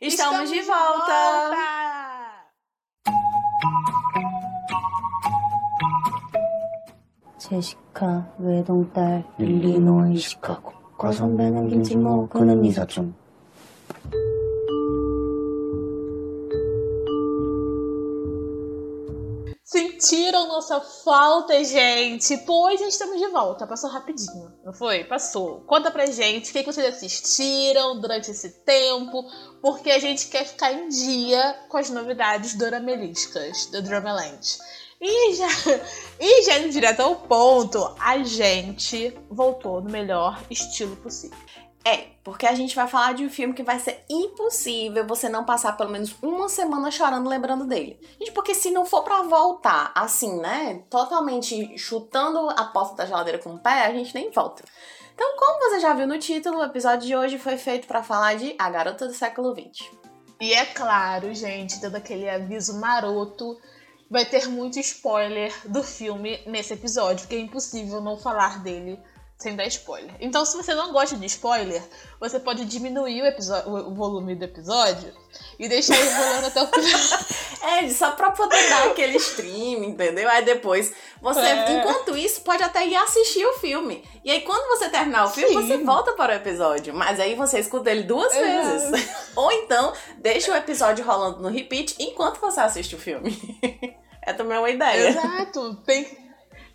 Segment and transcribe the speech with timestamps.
[0.00, 1.48] Estamos, Estamos de volta!
[1.48, 1.84] Volta!
[7.38, 10.72] 제시카, 외동딸, 릴리노이, 시카고.
[10.96, 13.14] 과 선배는 김치모, 그는 이사촌.
[20.04, 22.36] Sentiram nossa falta, gente?
[22.44, 23.66] Pois estamos de volta.
[23.66, 25.02] Passou rapidinho, não foi?
[25.02, 25.62] Passou.
[25.62, 29.24] Conta pra gente o que vocês assistiram durante esse tempo,
[29.62, 34.58] porque a gente quer ficar em dia com as novidades dorameliscas do Dramaland.
[35.00, 35.48] E já,
[36.20, 41.38] e já direto ao ponto, a gente voltou no melhor estilo possível.
[41.86, 45.44] É, porque a gente vai falar de um filme que vai ser impossível você não
[45.44, 48.00] passar pelo menos uma semana chorando lembrando dele.
[48.18, 53.38] Gente, porque se não for para voltar assim, né, totalmente chutando a porta da geladeira
[53.38, 54.64] com o pé, a gente nem volta.
[55.14, 58.34] Então, como você já viu no título, o episódio de hoje foi feito para falar
[58.34, 59.86] de A Garota do Século XX.
[60.40, 63.56] E é claro, gente, dando aquele aviso maroto,
[64.10, 68.98] vai ter muito spoiler do filme nesse episódio, porque é impossível não falar dele
[69.44, 70.14] sem dar spoiler.
[70.20, 71.82] Então, se você não gosta de spoiler,
[72.18, 75.12] você pode diminuir o, episódio, o volume do episódio
[75.58, 77.20] e deixar ele rolando até o final.
[77.64, 80.28] É, só pra poder dar aquele stream, entendeu?
[80.28, 81.78] Aí depois você, é.
[81.78, 84.04] enquanto isso, pode até ir assistir o filme.
[84.22, 85.66] E aí, quando você terminar o filme, Sim.
[85.66, 86.92] você volta para o episódio.
[86.92, 88.42] Mas aí você escuta ele duas é.
[88.42, 89.08] vezes.
[89.34, 93.34] Ou então, deixa o episódio rolando no repeat enquanto você assiste o filme.
[94.20, 95.08] é também uma ideia.
[95.08, 95.76] Exato.
[95.86, 96.23] Tem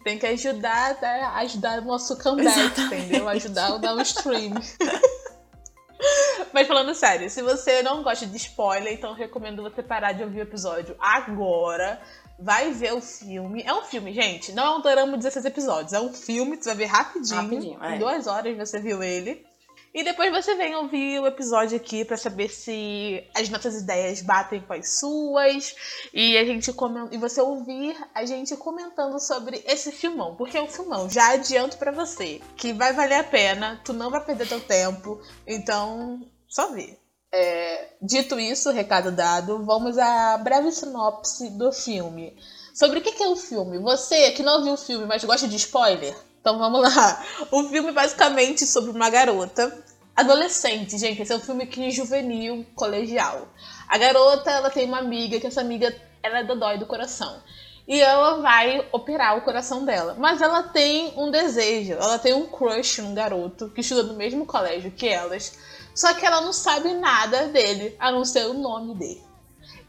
[0.03, 1.23] tem que ajudar, né?
[1.35, 3.05] ajudar o nosso comeback, Exatamente.
[3.05, 3.29] entendeu?
[3.29, 4.53] Ajudar o downstream.
[6.53, 10.39] Mas falando sério, se você não gosta de spoiler, então recomendo você parar de ouvir
[10.39, 12.01] o episódio agora.
[12.41, 13.61] Vai ver o filme.
[13.65, 14.53] É um filme, gente.
[14.53, 15.91] Não é um drama de 16 episódios.
[15.91, 17.41] É um filme, você vai ver rapidinho.
[17.41, 17.95] rapidinho é.
[17.95, 19.45] Em duas horas você viu ele.
[19.93, 24.61] E depois você vem ouvir o episódio aqui para saber se as nossas ideias batem
[24.61, 25.75] com as suas
[26.13, 26.71] e a gente
[27.11, 31.09] e você ouvir a gente comentando sobre esse filmão, porque é um filmão.
[31.09, 35.19] Já adianto para você que vai valer a pena, tu não vai perder teu tempo,
[35.47, 36.99] então só ver.
[37.31, 42.37] É, dito isso, recado dado, vamos à breve sinopse do filme.
[42.73, 43.77] Sobre o que é o filme?
[43.79, 47.25] Você que não viu o filme, mas gosta de spoiler, então vamos lá.
[47.51, 49.83] O filme basicamente sobre uma garota
[50.15, 51.21] adolescente, gente.
[51.21, 53.47] Esse é um filme que juvenil, colegial.
[53.87, 57.41] A garota, ela tem uma amiga, que essa amiga ela é dodói do coração.
[57.87, 60.15] E ela vai operar o coração dela.
[60.17, 64.45] Mas ela tem um desejo, ela tem um crush num garoto que estuda no mesmo
[64.45, 65.57] colégio que elas.
[65.95, 69.23] Só que ela não sabe nada dele, a não ser o nome dele.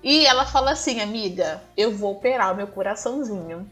[0.02, 3.70] E ela fala assim, amiga, eu vou operar o meu coraçãozinho.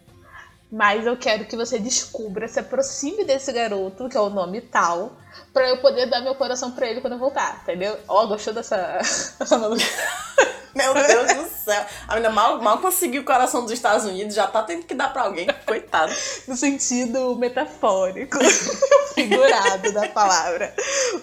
[0.71, 5.17] Mas eu quero que você descubra, se aproxime desse garoto, que é o nome tal,
[5.53, 7.99] para eu poder dar meu coração para ele quando eu voltar, entendeu?
[8.07, 9.01] Ó, oh, gostou dessa.
[10.79, 11.87] Meu Deus do céu.
[12.07, 15.13] A menina mal, mal conseguiu o coração dos Estados Unidos, já tá tendo que dar
[15.13, 15.49] pra alguém.
[15.67, 16.13] Coitado.
[16.47, 18.39] No sentido metafórico,
[19.15, 20.73] figurado da palavra.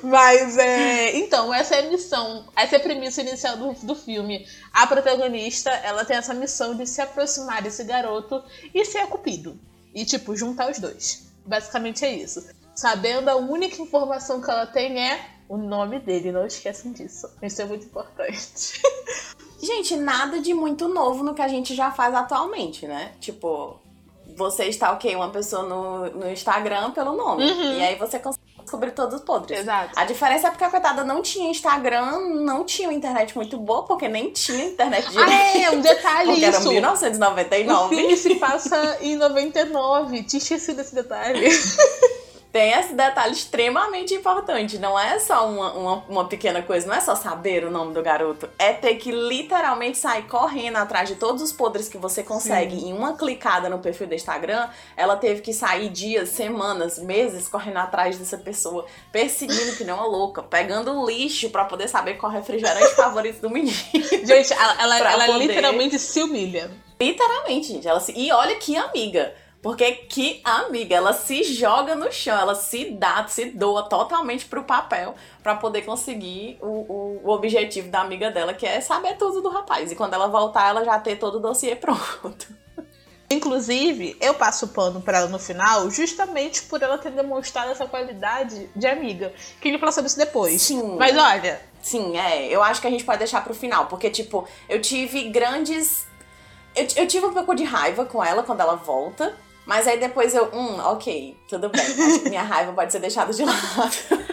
[0.03, 1.15] Mas é.
[1.15, 4.45] Então, essa é a missão, essa é a premissa inicial do, do filme.
[4.73, 8.43] A protagonista, ela tem essa missão de se aproximar desse garoto
[8.73, 9.57] e ser cupido.
[9.93, 11.23] E, tipo, juntar os dois.
[11.45, 12.45] Basicamente é isso.
[12.75, 17.29] Sabendo a única informação que ela tem é o nome dele, não esqueçam disso.
[17.41, 18.81] Isso é muito importante.
[19.61, 23.13] Gente, nada de muito novo no que a gente já faz atualmente, né?
[23.19, 23.79] Tipo,
[24.35, 27.43] você está ok uma pessoa no, no Instagram pelo nome.
[27.43, 27.77] Uhum.
[27.77, 29.59] E aí você consegue descobrir todos os podres.
[29.59, 29.91] Exato.
[29.95, 34.07] A diferença é porque a coitada não tinha Instagram, não tinha internet muito boa, porque
[34.07, 35.31] nem tinha internet direito.
[35.31, 36.57] Ah, é, um detalhe porque isso.
[36.57, 37.85] era 1999.
[37.85, 40.23] O filme se passa em 99.
[40.23, 41.47] Tinha esquecido esse detalhe.
[42.55, 44.77] tem esse detalhe extremamente importante.
[44.77, 48.01] Não é só uma, uma, uma, pequena coisa, não é só saber o nome do
[48.01, 48.47] garoto.
[48.57, 52.91] É ter que literalmente sair correndo atrás de todos os podres que você consegue Sim.
[52.91, 54.69] em uma clicada no perfil do Instagram.
[54.95, 60.07] Ela teve que sair dias, semanas, meses correndo atrás dessa pessoa, perseguindo que não é
[60.07, 63.75] louca, pegando lixo para poder saber qual é o refrigerante favorito do menino.
[64.23, 65.47] Gente, ela, ela, ela poder...
[65.47, 66.71] literalmente se humilha.
[67.01, 67.85] Literalmente, gente.
[67.85, 68.13] Ela se...
[68.15, 69.35] E olha que amiga.
[69.65, 74.63] Porque que amiga, ela se joga no chão, ela se dá, se doa totalmente pro
[74.63, 79.41] papel para poder conseguir o, o, o, objetivo da amiga dela, que é saber tudo
[79.41, 79.91] do rapaz.
[79.91, 82.45] E quando ela voltar, ela já ter todo o dossiê pronto.
[83.27, 87.87] Inclusive, eu passo o pano para ela no final, justamente por ela ter demonstrado essa
[87.87, 89.33] qualidade de amiga.
[89.59, 90.61] Que ele falou sobre isso depois.
[90.61, 90.95] Sim.
[90.95, 91.59] Mas olha.
[91.81, 92.45] Sim, é.
[92.49, 96.05] Eu acho que a gente pode deixar pro final, porque, tipo, eu tive grandes.
[96.75, 99.35] Eu, eu tive um pouco de raiva com ela quando ela volta.
[99.65, 101.83] Mas aí depois eu, hum, ok, tudo bem.
[102.29, 104.25] Minha raiva pode ser deixada de lado.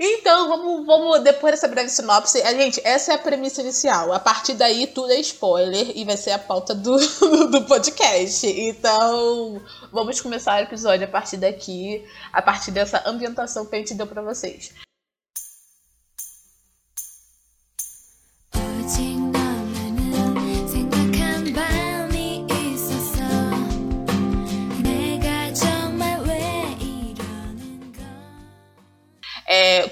[0.00, 4.12] Então, vamos, vamos, depois dessa breve sinopse, gente, essa é a premissa inicial.
[4.12, 6.96] A partir daí, tudo é spoiler e vai ser a pauta do,
[7.50, 8.46] do podcast.
[8.46, 9.60] Então,
[9.90, 14.06] vamos começar o episódio a partir daqui, a partir dessa ambientação que a gente deu
[14.06, 14.72] pra vocês.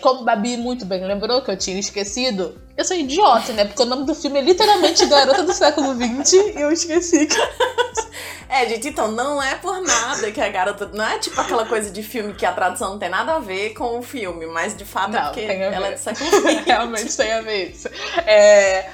[0.06, 3.64] Como Babi muito bem lembrou, que eu tinha esquecido, eu sou idiota, né?
[3.64, 7.36] Porque o nome do filme é literalmente Garota do Século XX e eu esqueci que
[8.48, 10.86] É, gente, então não é por nada que a garota.
[10.86, 13.70] Não é tipo aquela coisa de filme que a tradução não tem nada a ver
[13.70, 16.30] com o filme, mas de fato é Não, porque tem a ela é de século
[16.30, 16.64] XX.
[16.64, 17.88] Realmente tem a ver isso.
[18.24, 18.88] É,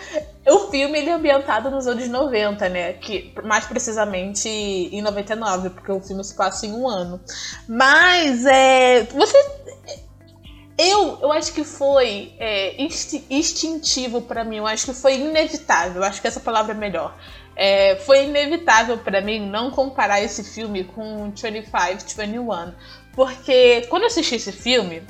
[0.49, 2.95] o filme ele é ambientado nos anos 90, né?
[2.95, 7.21] Que, mais precisamente em 99, porque o filme se passa em um ano.
[7.69, 9.03] Mas é.
[9.03, 9.37] Você.
[10.91, 16.03] Eu, eu acho que foi é, insti- instintivo pra mim, eu acho que foi inevitável,
[16.03, 17.17] eu acho que essa palavra é melhor.
[17.55, 22.73] É, foi inevitável pra mim não comparar esse filme com 2521,
[23.15, 25.03] porque quando eu assisti esse filme,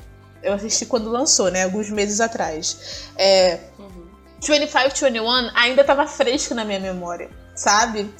[0.43, 1.63] eu assisti quando lançou, né?
[1.63, 3.09] Alguns meses atrás.
[3.17, 4.03] É, Uhum.
[4.41, 5.25] 2521
[5.55, 8.13] ainda tava fresco na minha memória, sabe?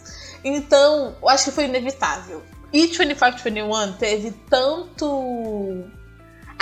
[0.43, 2.41] Então, eu acho que foi inevitável.
[2.71, 5.83] E 2521 teve tanto.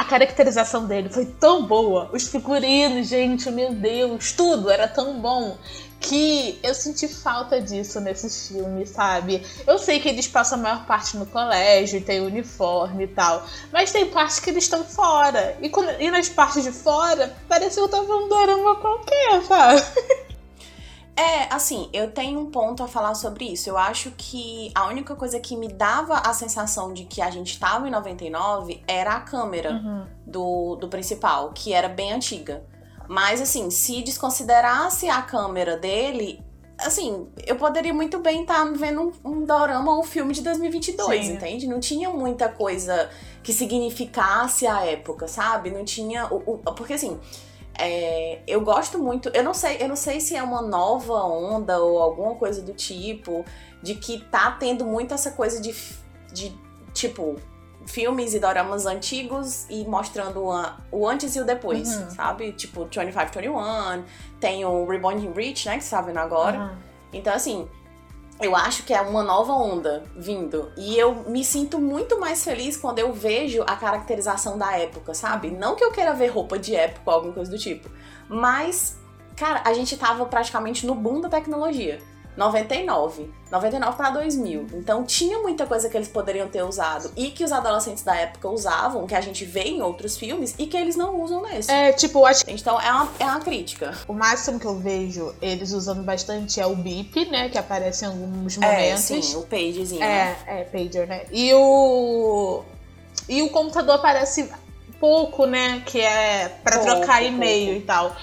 [0.01, 2.09] A caracterização dele foi tão boa.
[2.11, 5.59] Os figurinos, gente, meu Deus, tudo era tão bom
[5.99, 9.45] que eu senti falta disso nesses filmes, sabe?
[9.67, 13.91] Eu sei que eles passam a maior parte no colégio, tem uniforme e tal, mas
[13.91, 15.55] tem partes que eles estão fora.
[15.61, 19.83] E, quando- e nas partes de fora, parece que eu tava um dorama qualquer, sabe?
[21.15, 23.69] É, assim, eu tenho um ponto a falar sobre isso.
[23.69, 27.59] Eu acho que a única coisa que me dava a sensação de que a gente
[27.59, 30.07] tava em 99 era a câmera Uhum.
[30.25, 32.63] do, do principal, que era bem antiga.
[33.07, 36.41] Mas, assim, se desconsiderasse a câmera dele,
[36.79, 41.25] assim, eu poderia muito bem estar vendo um, um dorama ou um filme de 2022,
[41.25, 41.33] Sim.
[41.33, 41.67] entende?
[41.67, 43.09] Não tinha muita coisa
[43.43, 45.69] que significasse a época, sabe?
[45.71, 46.25] Não tinha.
[46.27, 47.19] O, o- porque, assim.
[47.81, 51.79] É, eu gosto muito, eu não sei, eu não sei se é uma nova onda
[51.79, 53.43] ou alguma coisa do tipo,
[53.81, 55.73] de que tá tendo muito essa coisa de,
[56.31, 56.55] de
[56.93, 57.35] tipo,
[57.85, 60.43] filmes e doramas antigos e mostrando
[60.91, 62.09] o antes e o depois, Uhum.
[62.11, 62.51] sabe?
[62.53, 64.03] Tipo, 2521,
[64.39, 66.59] tem o Reborn in Reach, né, que você tá vendo agora.
[66.59, 66.77] Uhum.
[67.13, 67.67] Então, assim,
[68.41, 70.71] eu acho que é uma nova onda vindo.
[70.75, 75.51] E eu me sinto muito mais feliz quando eu vejo a caracterização da época, sabe?
[75.51, 77.87] Não que eu queira ver roupa de época ou alguma coisa do tipo.
[78.27, 78.97] Mas,
[79.35, 82.01] cara, a gente tava praticamente no boom da tecnologia.
[82.37, 83.29] 99.
[83.51, 84.67] 99 para 2000.
[84.75, 88.47] Então tinha muita coisa que eles poderiam ter usado e que os adolescentes da época
[88.49, 91.69] usavam, que a gente vê em outros filmes e que eles não usam nesse.
[91.69, 93.93] É, tipo, acho que Então é uma, é uma crítica.
[94.07, 97.49] o máximo que eu vejo eles usando bastante é o beep, né?
[97.49, 99.01] Que aparece em alguns É, momentos.
[99.03, 99.99] sim, o pagezinho.
[99.99, 100.37] né?
[100.47, 101.23] É, é, pager, né?
[101.31, 102.63] E o.
[103.27, 104.49] E o computador aparece
[104.99, 105.81] pouco, né?
[105.85, 107.81] Que é pra Pouco, trocar e-mail pouco.
[107.81, 108.15] e tal.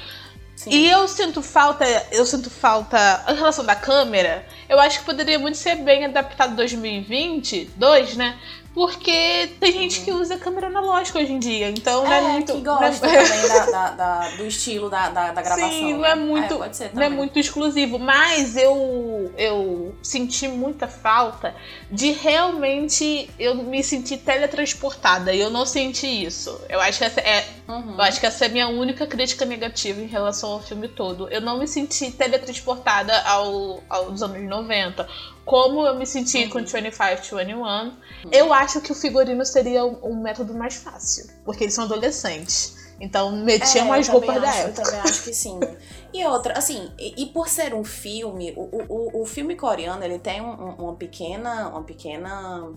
[0.58, 0.70] Sim.
[0.70, 4.44] E eu sinto falta, eu sinto falta em relação da câmera.
[4.68, 8.36] Eu acho que poderia muito ser bem adaptado 2022, né?
[8.74, 12.52] Porque tem gente que usa câmera analógica hoje em dia, então não é É, muito.
[12.52, 15.70] que não gosta é- também da, da- da- do estilo da, da, gravação.
[15.70, 16.10] Sim, não né?
[16.10, 21.54] é muito, ser não é muito exclusivo, mas eu eu senti muita falta
[21.90, 26.60] de realmente eu me sentir teletransportada e eu não senti isso.
[26.68, 27.94] Eu acho que essa é, Uhum.
[27.96, 31.28] eu acho que essa é a minha única crítica negativa em relação ao filme todo.
[31.30, 35.08] Eu não me senti teletransportada ao, aos anos 90,
[35.48, 36.50] como eu me senti Uhum.
[36.50, 37.92] com 2521.
[38.30, 42.76] Eu acho que o figurino seria um, um método mais fácil, porque eles são adolescentes.
[43.00, 44.80] Então metiam É, também roupas da época.
[44.82, 45.58] Eu também acho que sim.
[46.12, 50.18] E outra, assim, e, e por ser um filme, o, o, o- filme coreano, ele
[50.18, 52.72] tem um- um- uma pequena, uma pequena...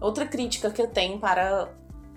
[0.00, 1.68] Outra crítica que eu tenho para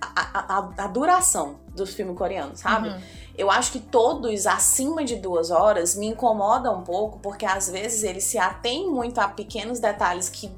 [0.01, 2.87] a, a- a- a duração do filme coreano, sabe?
[2.89, 3.01] Uhum.
[3.35, 8.03] Eu acho que todos acima de duas horas me incomodam um pouco, porque às vezes
[8.03, 10.51] eles se atêm muito a pequenos detalhes que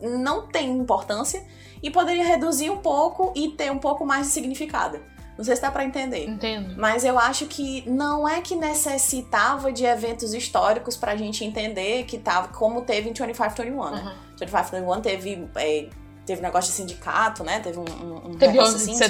[0.00, 1.42] não têm importância
[1.82, 5.00] e poderia reduzir um pouco e ter um pouco mais de significado.
[5.36, 6.28] Não sei se dá pra entender.
[6.28, 6.74] Entendo.
[6.76, 12.18] Mas eu acho que não é que necessitava de eventos históricos pra gente entender que
[12.18, 14.02] tava, como teve em 2521, né?
[14.02, 14.36] Uhum.
[14.36, 15.88] 2521 teve, é,
[16.26, 17.60] teve negócio de sindicato, né?
[17.60, 19.04] Teve um, um, um Teve negócio 11 de assim, se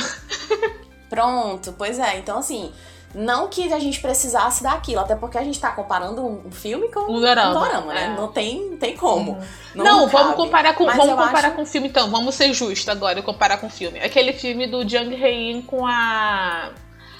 [1.10, 1.18] não.
[1.48, 2.18] Pronto, pois é.
[2.18, 2.72] Então, assim,
[3.14, 7.00] Não que a gente precisasse daquilo, até porque a gente tá comparando um filme com
[7.10, 8.12] Um dorama, um dorama, né?
[8.12, 8.20] é.
[8.20, 9.38] Não tem, não tem como.
[9.74, 10.36] Não, vamos cabe.
[10.36, 12.10] comparar com, Mas vamos comparar acho- com o filme então.
[12.10, 14.00] Vamos ser justos agora e comparar com o filme.
[14.00, 16.72] Aquele filme do Jung Hae-in com a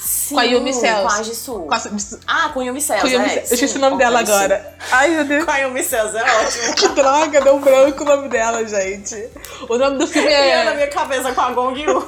[0.06, 1.02] Sim, com a Yumi Cells.
[1.14, 1.66] Com a Jisoo.
[1.66, 1.80] com a,
[2.28, 4.74] Ah, com Yumi Cells, com Yumi- é, Eu esqueci o nome dela agora.
[4.92, 5.44] Ai, meu Deus.
[5.44, 6.74] Com a Yumi Cells, é ótimo.
[6.76, 9.28] Que droga, deu branco o nome dela, gente.
[9.68, 10.74] O nome do filme E eu na é.
[10.74, 11.98] minha cabeça com a Gong Yu.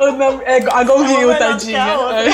[0.00, 1.98] O nome é a Gong É Yu, que tadinha.
[1.98, 2.24] outra.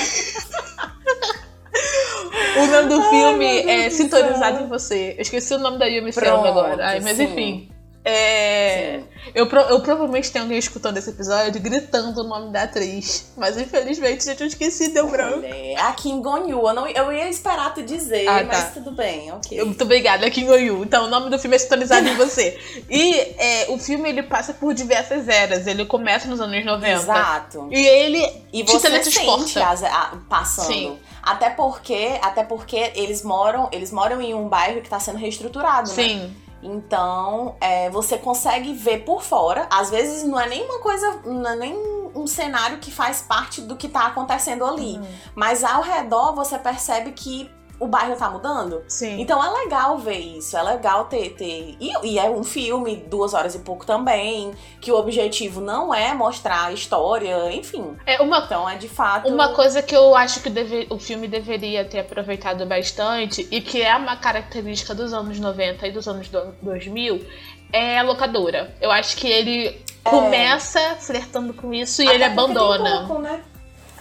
[2.56, 5.14] O nome do filme meu Deus é do Sintonizado em Você.
[5.16, 6.86] Eu esqueci o nome da Yumi Selva agora.
[6.86, 7.24] Ai, mas sim.
[7.24, 7.70] enfim.
[8.08, 9.00] É,
[9.34, 13.32] eu, eu provavelmente tenho alguém escutando esse episódio gritando o nome da atriz.
[13.36, 15.38] Mas infelizmente, gente, eu esqueci, deu branco.
[15.38, 16.66] Olha, A Kim Gon Yu.
[16.68, 18.44] Eu, não, eu ia esperar tu dizer, Ah, tá.
[18.46, 19.62] mas tudo bem, ok.
[19.64, 20.82] Muito obrigada, é Kim Oyu.
[20.82, 22.58] Então, o nome do filme é Sintonizado em Você.
[22.88, 25.66] E é, o filme ele passa por diversas eras.
[25.66, 26.88] Ele começa nos anos 90.
[27.02, 27.68] Exato.
[27.70, 30.66] E ele E te você sente as, a- passando.
[30.66, 30.98] Sim.
[31.22, 35.88] Até porque, até porque eles moram, eles moram em um bairro que tá sendo reestruturado,
[35.90, 35.94] né?
[35.94, 36.36] Sim.
[36.62, 39.68] Então, é, você consegue ver por fora.
[39.70, 41.76] Às vezes não é nem uma coisa, não é nem
[42.14, 44.98] um cenário que faz parte do que tá acontecendo ali.
[44.98, 45.06] Uhum.
[45.34, 47.50] Mas ao redor você percebe que
[47.80, 48.82] o bairro tá mudando.
[48.88, 49.20] Sim.
[49.20, 51.30] Então é legal ver isso, é legal ter.
[51.30, 51.76] ter...
[51.80, 56.12] E, e é um filme, duas horas e pouco também, que o objetivo não é
[56.14, 57.96] mostrar a história, enfim.
[58.06, 59.28] É uma Então é de fato.
[59.28, 63.82] Uma coisa que eu acho que deve- o filme deveria ter aproveitado bastante e que
[63.82, 67.24] é uma característica dos anos 90 e dos anos do- 2000
[67.72, 68.74] é a locadora.
[68.80, 73.06] Eu acho que ele começa flertando com isso e Até ele porque tem abandona.
[73.06, 73.42] pouco, né?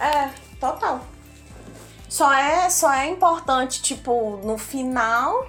[0.00, 1.00] É, total.
[2.08, 5.46] Só é, só é importante, tipo, no final,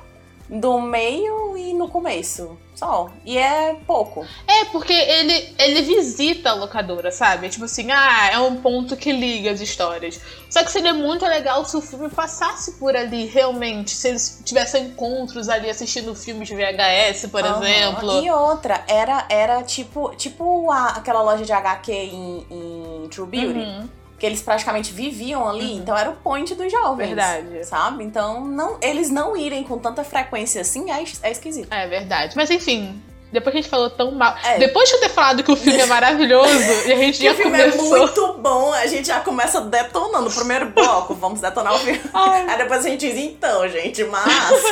[0.50, 2.58] do meio e no começo.
[2.76, 3.10] Só.
[3.26, 4.26] E é pouco.
[4.48, 7.50] É, porque ele, ele visita a locadora, sabe?
[7.50, 10.20] Tipo assim, ah, é um ponto que liga as histórias.
[10.50, 13.92] Só que seria muito legal se o filme passasse por ali, realmente.
[13.92, 17.62] Se eles tivessem encontros ali assistindo filmes de VHS, por Aham.
[17.62, 18.24] exemplo.
[18.24, 23.60] E outra, era, era tipo, tipo a- aquela loja de HQ em, em True Beauty.
[23.60, 23.90] Uhum,
[24.20, 27.08] Que eles praticamente viviam ali, então era o point dos jovens.
[27.08, 27.66] verdade.
[27.66, 28.04] Sabe?
[28.04, 31.72] Então, não, eles não irem com tanta frequência assim é, é esquisito.
[31.72, 32.36] É verdade.
[32.36, 34.36] Mas enfim, depois que a gente falou tão mal.
[34.44, 34.58] É.
[34.58, 36.50] Depois de eu ter falado que o filme é maravilhoso
[36.88, 37.96] e a gente já o filme começou.
[37.96, 41.14] é muito bom, a gente já começa detonando o primeiro bloco.
[41.14, 42.02] Vamos detonar o filme.
[42.14, 42.50] Ai.
[42.50, 44.26] Aí depois a gente diz, então, gente, mas.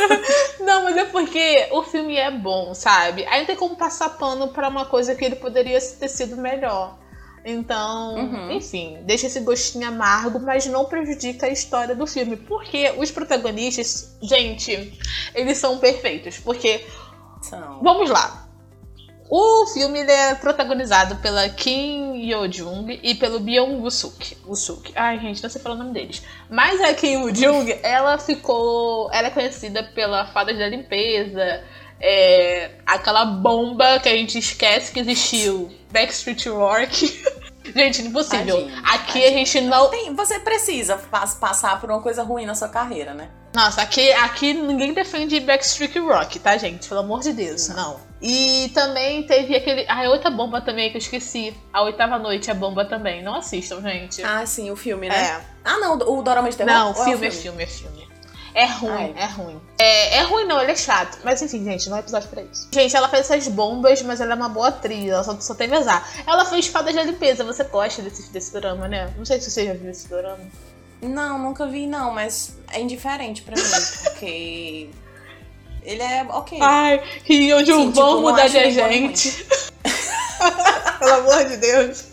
[0.59, 3.25] Não, mas é porque o filme é bom, sabe?
[3.27, 6.95] Aí não tem como passar pano pra uma coisa que ele poderia ter sido melhor.
[7.45, 8.51] Então, Uhum.
[8.51, 12.35] enfim, deixa esse gostinho amargo, mas não prejudica a história do filme.
[12.35, 14.99] Porque os protagonistas, gente,
[15.33, 16.37] eles são perfeitos.
[16.39, 16.83] Porque
[17.41, 17.79] São.
[17.81, 18.47] Vamos lá.
[19.29, 24.37] O filme é protagonizado pela Kim Yo-jung e pelo Byung Woo-suk.
[24.45, 24.91] Woo-suk.
[24.95, 26.23] Ai, gente, não sei falar o nome deles.
[26.49, 29.09] Mas a Kim Yoo-jung, ela ficou...
[29.11, 31.61] Ela é conhecida pela Fada da Limpeza,
[31.99, 37.23] é, aquela bomba que a gente esquece que existiu, Backstreet Rock.
[37.75, 38.55] gente, impossível.
[38.65, 39.89] Tadinho, Aqui a gente não...
[39.89, 43.29] Tem- você precisa pas- passar por uma coisa ruim na sua carreira, né?
[43.53, 46.87] Nossa, aqui, aqui ninguém defende Backstreet Rock, tá, gente?
[46.87, 47.99] Pelo amor de Deus, não.
[48.21, 49.85] E também teve aquele.
[49.87, 51.55] Ah, a outra bomba também que eu esqueci.
[51.71, 53.23] A oitava noite é bomba também.
[53.23, 54.23] Não assistam, gente.
[54.23, 55.15] Ah, sim, o filme, né?
[55.15, 55.41] é.
[55.63, 56.71] Ah, não, o Dorama de Terror?
[56.73, 58.07] Não, Ou filme é filme, é filme.
[58.53, 59.13] É ruim, Ai.
[59.17, 59.61] é ruim.
[59.77, 61.19] É, é ruim não, ele é chato.
[61.23, 62.67] Mas enfim, gente, não é episódio pra isso.
[62.73, 65.09] Gente, ela fez essas bombas, mas ela é uma boa atriz.
[65.09, 66.07] Ela só, só teve azar.
[66.25, 67.43] Ela fez Fadas da Limpeza.
[67.43, 69.13] Você gosta desse, desse drama, né?
[69.17, 70.39] Não sei se você já viu esse drama.
[71.01, 73.61] Não, nunca vi, não, mas é indiferente pra mim,
[74.03, 74.89] porque.
[75.83, 76.57] Ele é ok.
[76.61, 79.45] Ai, e hoje Sim, eu tipo, vou não mudar de nem agente.
[80.99, 82.05] Pelo amor de Deus.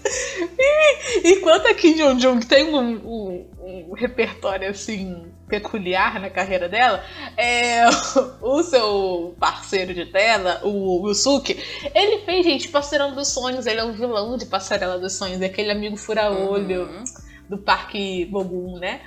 [0.59, 3.47] E, enquanto a Kim Jong Jong tem um, um-
[3.91, 7.05] um repertório assim peculiar na carreira dela,
[7.37, 7.85] é,
[8.41, 11.63] o seu parceiro de tela, o Yusuke,
[11.95, 13.67] ele fez, gente, Passarela dos Sonhos.
[13.67, 17.05] Ele é um vilão de Passarela dos Sonhos, é aquele amigo fura-olho Uhum.
[17.49, 19.01] do Parque Bogum, né?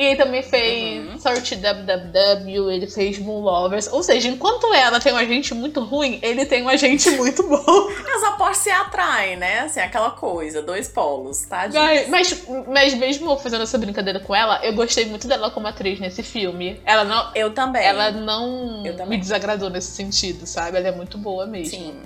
[0.00, 1.18] E ele também fez Uhum.
[1.18, 3.86] WWW, ele fez Moon Lovers.
[3.92, 7.90] Ou seja, enquanto ela tem um agente muito ruim, ele tem um agente muito bom.
[8.16, 9.60] As apostas se atraem, né?
[9.60, 11.68] Assim, aquela coisa, dois polos, tá?
[11.70, 16.00] Mas, mas, mas mesmo fazendo essa brincadeira com ela, eu gostei muito dela como atriz
[16.00, 16.80] nesse filme.
[16.86, 17.84] Ela não, Eu também.
[17.84, 19.06] ela não também.
[19.06, 20.78] me desagradou nesse sentido, sabe?
[20.78, 21.76] Ela é muito boa mesmo.
[21.78, 22.00] Sim.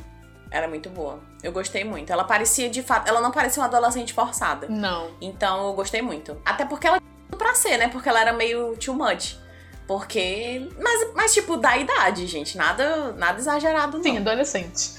[0.51, 1.21] Era muito boa.
[1.45, 2.13] Eu gostei muito.
[2.13, 4.67] Ela parecia, de fato, ela não parecia uma adolescente forçada.
[4.69, 5.11] Não.
[5.21, 6.37] Então eu gostei muito.
[6.45, 7.01] Até porque ela
[7.37, 7.89] pra ser, né?
[7.89, 9.37] Porque ela era meio too much.
[9.87, 10.69] Porque.
[10.81, 12.57] Mas, mas tipo, da idade, gente.
[12.57, 14.03] Nada, nada exagerado, não.
[14.05, 14.93] Sim, adolescente.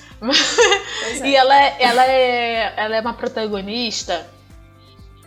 [1.21, 1.27] É.
[1.27, 4.25] E ela, é- ela, é, ela é uma protagonista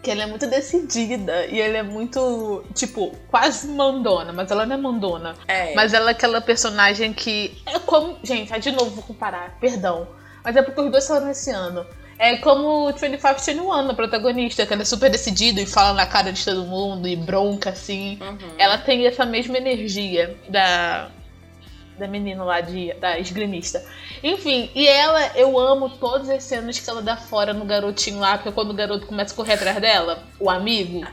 [0.02, 4.74] que ela é muito decidida e ela é muito, tipo, quase mandona, mas ela não
[4.76, 5.34] é mandona.
[5.46, 5.74] É.
[5.74, 8.16] Mas ela é aquela personagem que é como.
[8.22, 10.08] Gente, aí de novo vou comparar, perdão.
[10.44, 11.84] Mas é porque os dois saíram esse ano.
[12.18, 16.04] É como o 25 21, a protagonista, que ela é super decidida e fala na
[16.04, 18.18] cara de todo mundo e bronca, assim.
[18.20, 18.54] Uhum.
[18.58, 21.10] Ela tem essa mesma energia da.
[21.96, 23.84] Da menina lá, de, da esgrimista.
[24.22, 28.38] Enfim, e ela, eu amo todas as cenas que ela dá fora no garotinho lá,
[28.38, 31.04] porque quando o garoto começa a correr atrás dela, o amigo.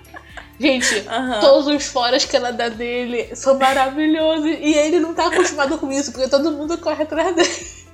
[0.59, 1.39] Gente, Aham.
[1.39, 4.45] todos os foras que ela dá dele são maravilhosos.
[4.45, 7.84] E ele não tá acostumado com isso, porque todo mundo corre atrás dele.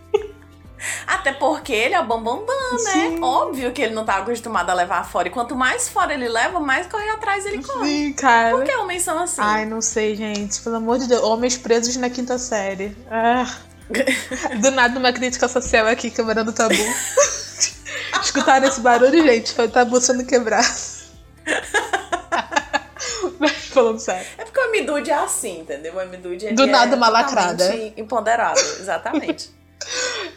[1.05, 2.91] Até porque ele é o bambambam, né?
[2.91, 3.21] Sim.
[3.21, 5.27] Óbvio que ele não tá acostumado a levar fora.
[5.27, 7.87] E quanto mais fora ele leva, mais corre atrás ele corre.
[7.87, 8.51] Sim, cara.
[8.51, 9.41] Por que homens são assim?
[9.41, 10.59] Ai, não sei, gente.
[10.61, 11.21] Pelo amor de Deus.
[11.23, 12.95] Homens presos na quinta série.
[13.09, 13.45] Ah.
[14.61, 16.75] Do nada uma crítica social aqui, quebrando tabu.
[18.21, 19.53] Escutaram esse barulho, gente?
[19.53, 20.67] Foi o tabu sendo quebrado.
[23.39, 24.25] Mas falando sério.
[24.37, 25.95] É porque o Amidude é assim, entendeu?
[25.95, 27.75] O Amidude ele Do nada é uma lacrada.
[27.97, 29.51] Empoderado, exatamente.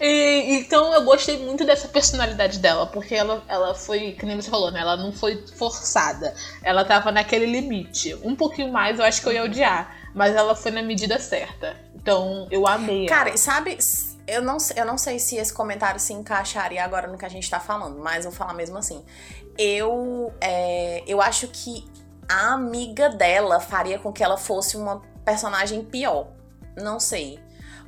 [0.01, 4.51] E, então eu gostei muito dessa personalidade dela, porque ela, ela foi, que nem você
[4.51, 4.81] falou, né?
[4.81, 6.35] Ela não foi forçada.
[6.63, 8.15] Ela tava naquele limite.
[8.23, 9.97] Um pouquinho mais eu acho que eu ia odiar.
[10.15, 11.77] Mas ela foi na medida certa.
[11.95, 13.07] Então eu amei.
[13.07, 13.09] ela.
[13.09, 13.79] Cara, e sabe,
[14.27, 17.49] eu não, eu não sei se esse comentário se encaixaria agora no que a gente
[17.49, 19.05] tá falando, mas eu vou falar mesmo assim.
[19.59, 21.85] Eu, é, eu acho que
[22.29, 26.29] a amiga dela faria com que ela fosse uma personagem pior.
[26.77, 27.39] Não sei.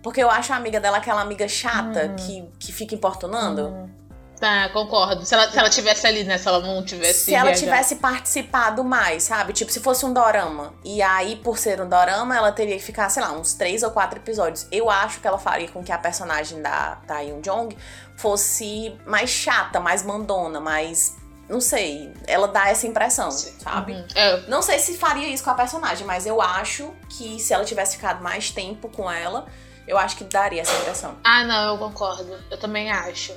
[0.07, 3.91] Porque eu acho a amiga dela aquela amiga chata que, que fica importunando.
[4.39, 5.27] Tá, concordo.
[5.27, 6.39] Se ela, se ela tivesse ali, né?
[6.39, 7.25] Se ela não tivesse.
[7.25, 9.53] Se ela tivesse participado mais, sabe?
[9.53, 10.73] Tipo, se fosse um dorama.
[10.85, 13.91] E aí, por ser um dorama, ela teria que ficar, sei lá, uns três ou
[13.91, 14.69] quatro episódios.
[14.71, 17.77] Eu acho que ela faria com que a personagem da, da Yoon Jong
[18.17, 21.17] fosse mais chata, mais mandona, mais.
[21.49, 22.13] Não sei.
[22.27, 23.93] Ela dá essa impressão, sabe?
[23.93, 24.07] Uhum.
[24.15, 27.65] É, Não sei se faria isso com a personagem, mas eu acho que se ela
[27.65, 29.47] tivesse ficado mais tempo com ela,
[29.87, 31.17] eu acho que daria essa impressão.
[31.23, 32.37] Ah, não, eu concordo.
[32.51, 33.33] Eu também acho.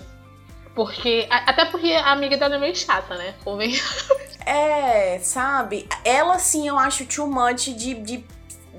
[0.74, 1.28] Porque.
[1.30, 3.36] Até porque a amiga dela é meio chata, né?
[3.44, 3.74] Convém.
[4.46, 5.88] É, sabe?
[6.04, 7.94] Ela sim, eu acho too much de.
[7.94, 8.26] de,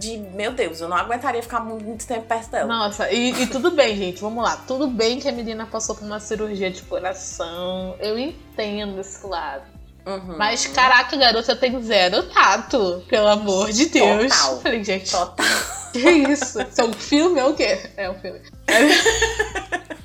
[0.01, 2.67] de meu Deus, eu não aguentaria ficar muito, tempo perto dela.
[2.67, 4.21] Nossa, e, e tudo bem, gente.
[4.21, 4.57] Vamos lá.
[4.67, 7.95] Tudo bem que a menina passou por uma cirurgia de coração.
[8.01, 9.65] Eu entendo esse lado.
[10.07, 10.39] Uhum.
[10.39, 13.05] Mas, caraca, garota tem zero tato.
[13.09, 14.33] Pelo amor de Deus.
[14.33, 14.61] Total.
[14.63, 15.47] Falei, gente, Total.
[15.93, 16.63] que isso?
[16.63, 17.79] Isso é um filme ou o quê?
[17.97, 18.41] É um filme.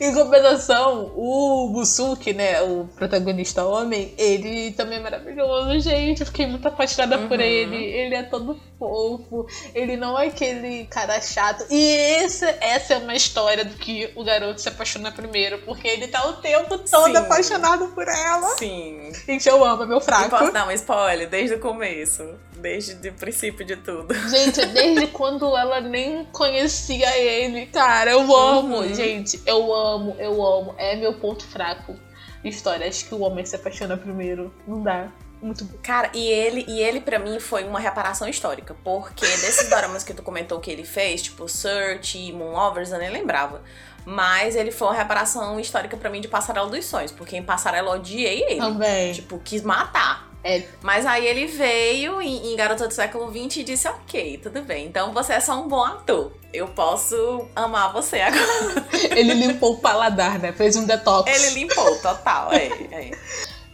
[0.00, 6.20] em compensação, o Busuki, né, o protagonista homem, ele também é maravilhoso, gente.
[6.20, 7.44] Eu fiquei muito apaixonada por Uhum.
[7.44, 7.76] ele.
[7.84, 11.64] Ele é todo fofo, ele não é aquele cara chato.
[11.70, 11.82] E
[12.22, 16.26] esse, essa é uma história do que o garoto se apaixona primeiro, porque ele tá
[16.28, 17.16] o tempo todo Sim.
[17.16, 18.56] apaixonado por ela.
[18.58, 19.12] Sim.
[19.26, 20.30] Gente, eu amo, é meu E fraco.
[20.30, 22.24] posso dar um spoiler desde o começo.
[22.56, 24.14] Desde o princípio de tudo.
[24.30, 28.94] Gente, desde quando ela nem conhecia ele, cara, eu amo, Uhum.
[28.94, 30.74] gente, eu amo, eu amo.
[30.78, 31.94] É meu ponto fraco.
[32.42, 34.52] Histórias que o homem se apaixona primeiro.
[34.66, 35.10] Não dá.
[35.44, 35.76] Muito bom.
[35.82, 40.14] Cara, e ele, e ele para mim foi uma reparação histórica, porque desses doramas que
[40.14, 43.60] tu comentou que ele fez, tipo Search e Moon Lovers, eu nem lembrava.
[44.06, 47.90] Mas ele foi uma reparação histórica pra mim de Passarela dos Sonhos, porque em Passarela
[47.90, 48.56] eu odiei ele.
[48.56, 49.12] Também.
[49.12, 50.30] Tipo, quis matar.
[50.42, 50.62] É.
[50.80, 54.86] Mas aí ele veio em, em Garota do Século XX e disse: Ok, tudo bem.
[54.86, 56.32] Então você é só um bom ator.
[56.54, 58.86] Eu posso amar você agora.
[59.14, 60.52] Ele limpou o paladar, né?
[60.52, 61.30] Fez um detox.
[61.30, 62.52] Ele limpou, total.
[62.52, 63.10] É, é.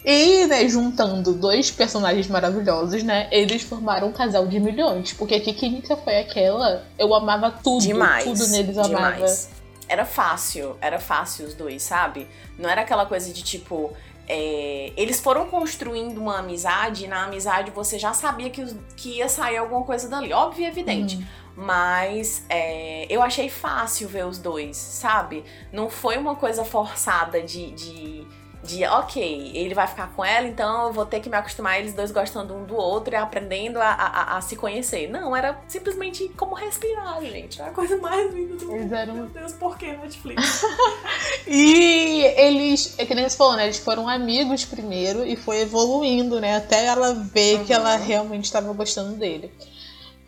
[0.04, 3.28] E, né, juntando dois personagens maravilhosos, né?
[3.30, 5.12] Eles formaram um casal de milhões.
[5.12, 6.84] Porque que química foi aquela?
[6.98, 7.82] Eu amava tudo.
[7.82, 8.24] Demais.
[8.24, 9.14] Tudo neles eu amava.
[9.14, 9.50] demais.
[9.86, 12.26] Era fácil, era fácil os dois, sabe?
[12.58, 13.92] Não era aquela coisa de tipo.
[14.28, 18.64] é, eles foram construindo uma amizade, e na amizade você já sabia que,
[18.96, 20.32] que ia sair alguma coisa dali.
[20.32, 21.16] Óbvio e evidente.
[21.16, 21.24] Uhum.
[21.56, 25.44] Mas é, eu achei fácil ver os dois, sabe?
[25.72, 28.26] Não foi uma coisa forçada de, de,
[28.62, 31.94] de, ok, ele vai ficar com ela, então eu vou ter que me acostumar eles
[31.94, 35.08] dois gostando um do outro e aprendendo a, a- a- se conhecer.
[35.08, 37.58] Não, era simplesmente como respirar, gente.
[37.60, 38.94] Era a coisa mais linda do Eles mundo.
[38.94, 40.62] eram- Meu Deus, por que Netflix?
[41.46, 43.64] E eles, é que nem você falou, né?
[43.64, 46.56] Eles foram amigos primeiro e foi evoluindo, né?
[46.56, 47.80] Até ela ver que Uhum.
[47.80, 49.52] ela realmente estava gostando dele.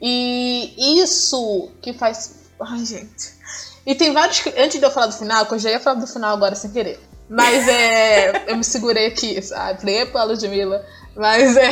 [0.00, 2.50] E isso que faz.
[2.60, 3.32] Ai, gente.
[3.86, 4.42] E tem vários.
[4.56, 6.70] Antes de eu falar do final, que eu já ia falar do final agora sem
[6.72, 6.98] querer.
[7.28, 8.50] Mas é.
[8.50, 9.80] eu me segurei aqui, sabe?
[9.80, 10.84] Falei, epa, Ludmilla.
[11.16, 11.70] Mas é.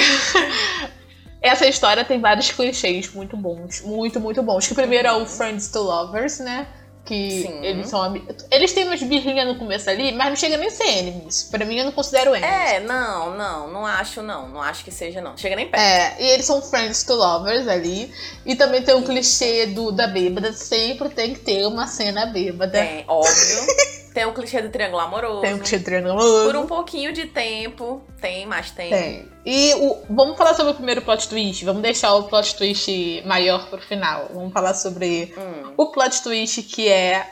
[1.43, 3.81] Essa história tem vários clichês muito bons.
[3.83, 4.67] Muito, muito bons.
[4.67, 6.67] Que o primeiro é o Friends to Lovers, né?
[7.03, 7.65] Que Sim.
[7.65, 8.45] eles são amigos.
[8.51, 11.45] Eles têm umas birrinhas no começo ali, mas não chega nem a ser enemies.
[11.45, 12.71] Pra mim, eu não considero enemies.
[12.73, 14.49] É, não, não, não acho não.
[14.49, 15.35] Não acho que seja, não.
[15.37, 15.83] Chega nem perto.
[15.83, 18.13] É, e eles são friends to lovers ali.
[18.45, 20.53] E também tem o clichê do, da bêbada.
[20.53, 22.79] Sempre tem que ter uma cena bêbada.
[22.79, 23.31] Tem, óbvio.
[24.13, 25.41] tem o clichê do triângulo amoroso.
[25.43, 26.47] Tem o clichê trianguloso.
[26.47, 28.03] Por um pouquinho de tempo.
[28.21, 28.91] Tem, mas tem.
[28.91, 29.29] Tem.
[29.47, 31.65] E o, vamos falar sobre o primeiro plot twist.
[31.65, 34.29] Vamos deixar o plot twist maior pro final.
[34.33, 35.73] Vamos falar sobre Hum.
[35.77, 37.27] o plot twist que é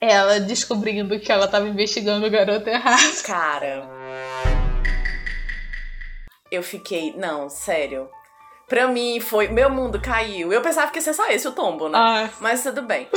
[0.00, 3.22] ela descobrindo que ela tava investigando o garoto errado.
[3.24, 3.88] Cara.
[6.50, 7.14] Eu fiquei.
[7.16, 8.08] Não, sério.
[8.66, 9.48] Pra mim foi.
[9.48, 10.52] Meu mundo caiu.
[10.52, 11.98] Eu pensava que ia ser só esse o tombo, né?
[11.98, 13.08] Ah, Mas tudo bem.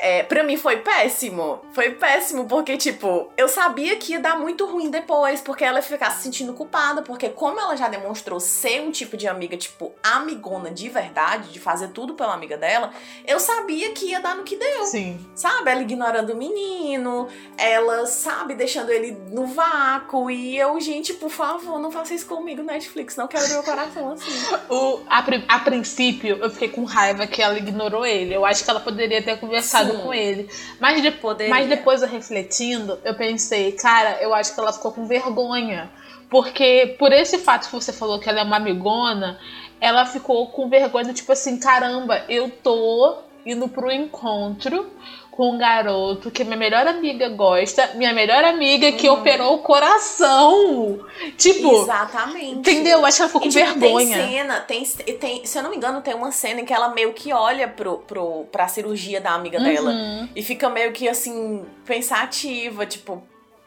[0.00, 1.60] É, pra mim foi péssimo.
[1.72, 5.82] Foi péssimo, porque, tipo, eu sabia que ia dar muito ruim depois, porque ela ia
[5.82, 9.92] ficar se sentindo culpada, porque como ela já demonstrou ser um tipo de amiga, tipo,
[10.02, 12.90] amigona de verdade, de fazer tudo pela amiga dela,
[13.26, 14.84] eu sabia que ia dar no que deu.
[14.86, 15.18] sim.
[15.34, 15.70] Sabe?
[15.70, 20.30] Ela ignorando o menino, ela, sabe, deixando ele no vácuo.
[20.30, 23.16] E eu, gente, por favor, não faça isso comigo, Netflix.
[23.16, 24.30] Não quero meu coração assim.
[25.08, 28.34] A, a princípio, eu fiquei com raiva que ela ignorou ele.
[28.34, 29.98] Eu acho que ela poderia ter conversado Sim.
[29.98, 30.48] com ele.
[30.80, 31.52] Mas, de- Poderia.
[31.54, 35.90] mas depois eu refletindo, eu pensei, cara, eu acho que ela ficou com vergonha.
[36.30, 39.38] Porque por esse fato que você falou que ela é uma amigona,
[39.80, 44.86] ela ficou com vergonha, tipo assim, caramba, eu tô indo pro encontro
[45.32, 49.14] com um garoto que minha melhor amiga gosta, minha melhor amiga que Uhum.
[49.18, 51.00] operou o coração.
[51.38, 52.58] Tipo, Exatamente.
[52.58, 53.04] entendeu?
[53.04, 54.16] Acho que ela ficou com E, tipo, vergonha.
[54.18, 54.84] Tem cena, tem,
[55.18, 57.66] tem, se eu não me engano, tem uma cena em que ela meio que olha
[57.66, 60.28] pro, pro, pra cirurgia da amiga dela Uhum.
[60.36, 63.22] e fica meio que assim, pensativa, tipo,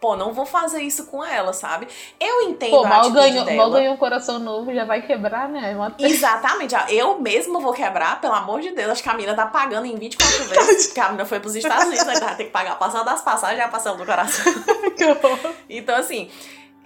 [0.05, 1.87] pô, não vou fazer isso com ela, sabe?
[2.19, 3.57] Eu entendo Pô, a mal atitude ganhou, dela.
[3.57, 5.75] mal ganhou um coração novo, já vai quebrar, né?
[5.75, 6.75] Uma Exatamente.
[6.89, 8.91] Eu mesma vou quebrar, pelo amor de Deus.
[8.91, 10.85] Acho que a mina tá pagando em 24 vezes.
[10.87, 13.23] Porque a mina foi pros Estados Unidos, aí vai ter que pagar a passada das
[13.23, 14.45] passagens e a passagem do coração.
[14.95, 15.77] Que.
[15.77, 16.29] Então, assim,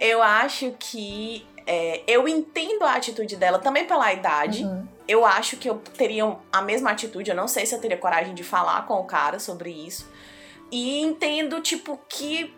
[0.00, 1.46] eu acho que.
[1.66, 4.64] é, eu entendo a atitude dela também pela idade.
[4.64, 4.88] Uhum.
[5.06, 7.28] Eu acho que eu teria a mesma atitude.
[7.28, 10.08] Eu não sei se eu teria coragem de falar com o cara sobre isso.
[10.70, 12.54] E entendo, tipo, que.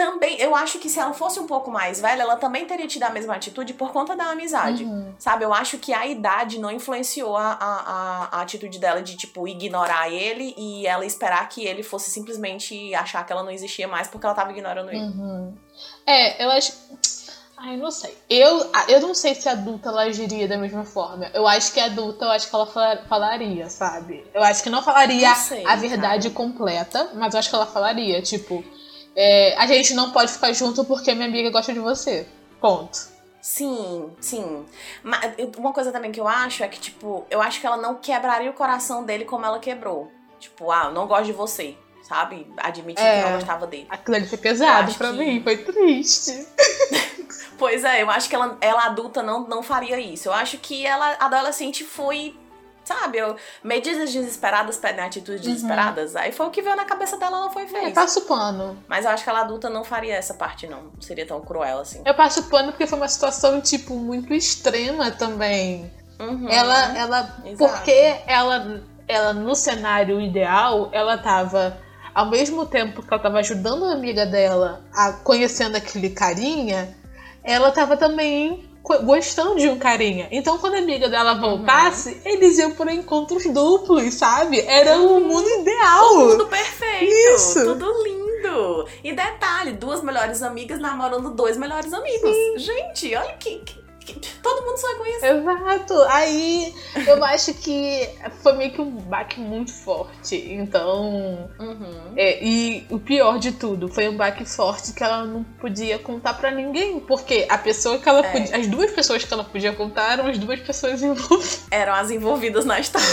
[0.00, 3.02] Também, eu acho que se ela fosse um pouco mais velha, ela também teria tido
[3.02, 4.82] a mesma atitude por conta da amizade.
[4.84, 5.12] Uhum.
[5.18, 9.46] Sabe, eu acho que a idade não influenciou a, a, a, atitude dela de, tipo,
[9.46, 14.08] ignorar ele e ela esperar que ele fosse simplesmente achar que ela não existia mais
[14.08, 15.02] porque ela tava ignorando ele.
[15.02, 15.54] Uhum.
[16.06, 16.72] É, eu acho.
[17.58, 18.16] Ai, não sei.
[18.30, 21.30] Eu, eu não sei se adulta ela agiria da mesma forma.
[21.34, 24.24] Eu acho que adulta, eu acho que ela fala- falaria, sabe?
[24.32, 27.66] Eu acho que não falaria Não sei, a verdade completa, mas eu acho que ela
[27.66, 28.64] falaria, tipo,
[29.16, 32.26] é, a gente não pode ficar junto porque minha amiga gosta de você.
[32.60, 32.98] Ponto.
[33.42, 34.64] Sim, sim.
[35.02, 37.94] Mas uma coisa também que eu acho é que, tipo, eu acho que ela não
[37.96, 40.10] quebraria o coração dele como ela quebrou.
[40.38, 42.46] Tipo, ah, eu não gosto de você, sabe?
[42.58, 43.22] Admitir É.
[43.22, 43.86] que não gostava dele.
[43.88, 46.46] Aquilo ali foi pesado pra que- mim, foi triste.
[47.58, 50.28] Pois é, eu acho que ela, ela adulta não, não faria isso.
[50.28, 52.34] Eu acho que ela, adolescente, foi.
[52.90, 56.16] Sabe, eu, medidas desesperadas pedem atitudes desesperadas.
[56.16, 57.94] Aí foi o que veio na cabeça dela, ela foi e É, fez.
[57.94, 58.76] passo pano.
[58.88, 60.82] Mas eu acho que ela adulta não faria essa parte, não.
[60.82, 62.02] Não seria tão cruel assim.
[62.04, 65.88] Eu passo pano porque foi uma situação, tipo, muito extrema também.
[66.18, 66.48] Uhum.
[66.48, 67.56] Ela, ela, Exato.
[67.72, 71.78] porque ela, ela no cenário ideal, ela tava
[72.12, 76.96] ao mesmo tempo que ela tava ajudando a amiga dela a conhecendo aquele carinha,
[77.44, 80.28] ela tava também gostando de um carinha.
[80.30, 84.60] Então, quando a amiga dela voltasse, eles iam por encontros duplos, sabe?
[84.60, 86.08] Era o mundo ideal.
[86.30, 87.12] Tudo perfeito!
[87.34, 87.64] Isso.
[87.64, 88.86] Tudo lindo!
[89.04, 92.34] E detalhe, duas melhores amigas namorando dois melhores amigos.
[92.56, 93.79] Gente, olha que- que-
[94.42, 95.26] Todo mundo sonha com isso.
[95.26, 96.02] Exato.
[96.08, 96.74] Aí
[97.06, 98.08] eu acho que
[98.42, 100.36] foi meio que um baque muito forte.
[100.36, 101.50] Então.
[101.58, 102.12] Uhum.
[102.16, 106.34] É, e o pior de tudo, foi um baque forte que ela não podia contar
[106.34, 107.00] pra ninguém.
[107.00, 108.30] Porque a pessoa que ela É.
[108.32, 108.56] podia.
[108.56, 111.66] As duas pessoas que ela podia contar eram as duas pessoas envolvidas.
[111.70, 113.06] Eram as envolvidas na história.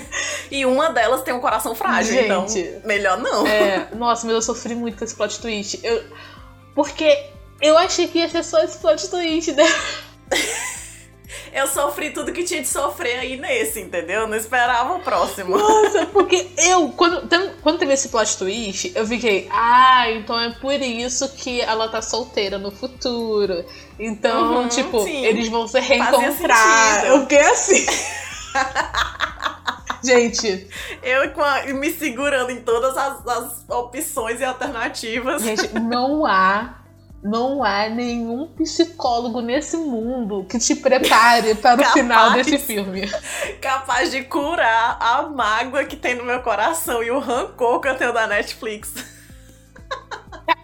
[0.50, 2.24] e uma delas tem um coração frágil, Gente.
[2.58, 3.46] então melhor não.
[3.46, 5.78] É, nossa, mas eu sofri muito com esse plot twist.
[5.82, 6.02] Eu,
[6.74, 7.26] porque
[7.60, 9.64] eu achei que ia ser só esse plot twist, né?
[11.52, 14.20] Eu sofri tudo que tinha de sofrer aí nesse, entendeu?
[14.20, 15.58] Eu não esperava o próximo.
[15.58, 17.28] Nossa, porque eu, quando,
[17.60, 22.00] quando teve esse plot twist, eu fiquei, ah, então é por isso que ela tá
[22.00, 23.64] solteira no futuro.
[23.98, 25.24] Então, Uhum, tipo, sim.
[25.26, 27.04] eles vão se reencontrar.
[27.06, 27.84] Eu fiquei assim.
[30.02, 30.66] Gente,
[31.02, 35.42] Eu a- me segurando em todas as, as opções e alternativas.
[35.42, 36.79] gente, não há
[37.22, 41.92] não há nenhum psicólogo nesse mundo que te prepare para o Capaz.
[41.92, 43.02] final desse filme.
[43.60, 47.96] Capaz de curar a mágoa que tem no meu coração e o rancor que eu
[47.96, 48.94] tenho da Netflix.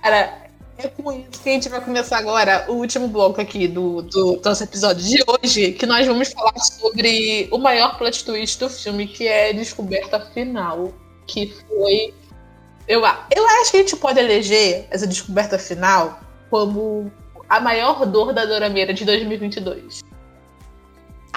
[0.03, 0.47] Cara,
[0.79, 4.41] é com isso que a gente vai começar agora o último bloco aqui do, do
[4.43, 9.07] nosso episódio de hoje, que nós vamos falar sobre o maior plot twist do filme,
[9.07, 10.93] que é a descoberta final,
[11.27, 12.15] que foi...
[12.89, 13.01] Eu,
[13.35, 17.11] eu acho que a gente pode eleger essa descoberta final como
[17.49, 20.05] a maior dor da Dorameira de 2022.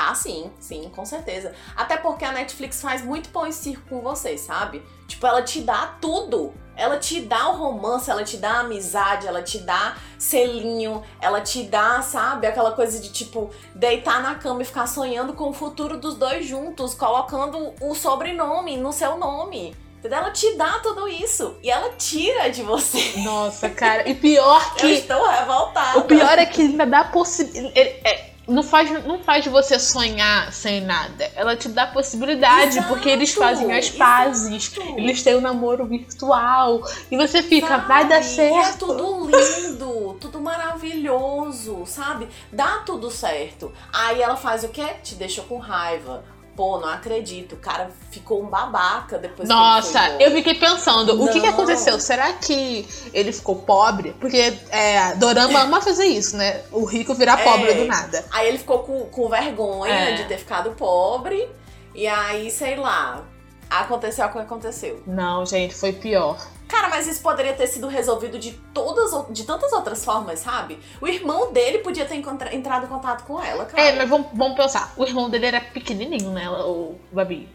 [0.02, 1.54] Ah, sim, sim, com certeza.
[1.76, 4.82] Até porque a Netflix faz muito pão e circo com você, sabe?
[5.08, 6.54] Tipo, ela te dá tudo.
[6.74, 11.41] Ela te dá o romance, ela te dá a amizade, ela te dá selinho, ela
[11.41, 15.54] te dá, sabe, aquela coisa de tipo, deitar na cama e ficar sonhando com o
[15.54, 19.76] futuro dos dois juntos, colocando o sobrenome no seu nome.
[20.04, 21.56] Ela te dá tudo isso.
[21.64, 23.14] E ela tira de você.
[23.18, 24.08] Nossa, cara.
[24.10, 24.94] E pior Eu que.
[24.94, 26.00] estou revoltada.
[26.00, 28.30] O pior é que ainda dá possibilidade.
[28.48, 31.30] não, faz, não faz você sonhar sem nada.
[31.36, 34.72] Ela te dá possibilidade, Exato, porque eles fazem as pazes.
[34.76, 34.98] exato.
[34.98, 36.82] Eles têm um namoro virtual.
[37.12, 38.42] E você fica, vai dar Sabe?
[38.50, 38.88] É certo.
[38.88, 42.28] tudo lindo, tudo maravilhoso, sabe?
[42.52, 43.72] Dá tudo certo.
[43.94, 44.86] Aí ela faz o quê?
[45.04, 46.24] Te deixa com raiva.
[46.60, 47.54] Pô, não acredito.
[47.54, 51.54] O cara ficou um babaca depois Nossa, eu fiquei pensando, o que, que Não.
[51.54, 51.98] aconteceu?
[52.02, 54.13] Será que ele ficou pobre?
[54.19, 56.60] Porque é, Dorama ama fazer isso, né?
[56.69, 57.43] O rico virar É.
[57.45, 58.26] pobre do nada.
[58.30, 60.12] Aí ele ficou com, com vergonha É.
[60.15, 61.50] de ter ficado pobre.
[61.95, 63.24] E aí, sei lá,
[63.69, 65.01] aconteceu o que aconteceu.
[65.05, 66.38] Não, gente, foi pior.
[66.67, 70.79] Cara, mas isso poderia ter sido resolvido de todas, de tantas outras formas, sabe?
[71.01, 73.82] O irmão dele podia ter entrado em contato com ela, cara.
[73.82, 74.93] É, mas vamos, vamos pensar.
[74.95, 76.47] O irmão dele era pequenininho, né?
[76.49, 77.49] O Babi.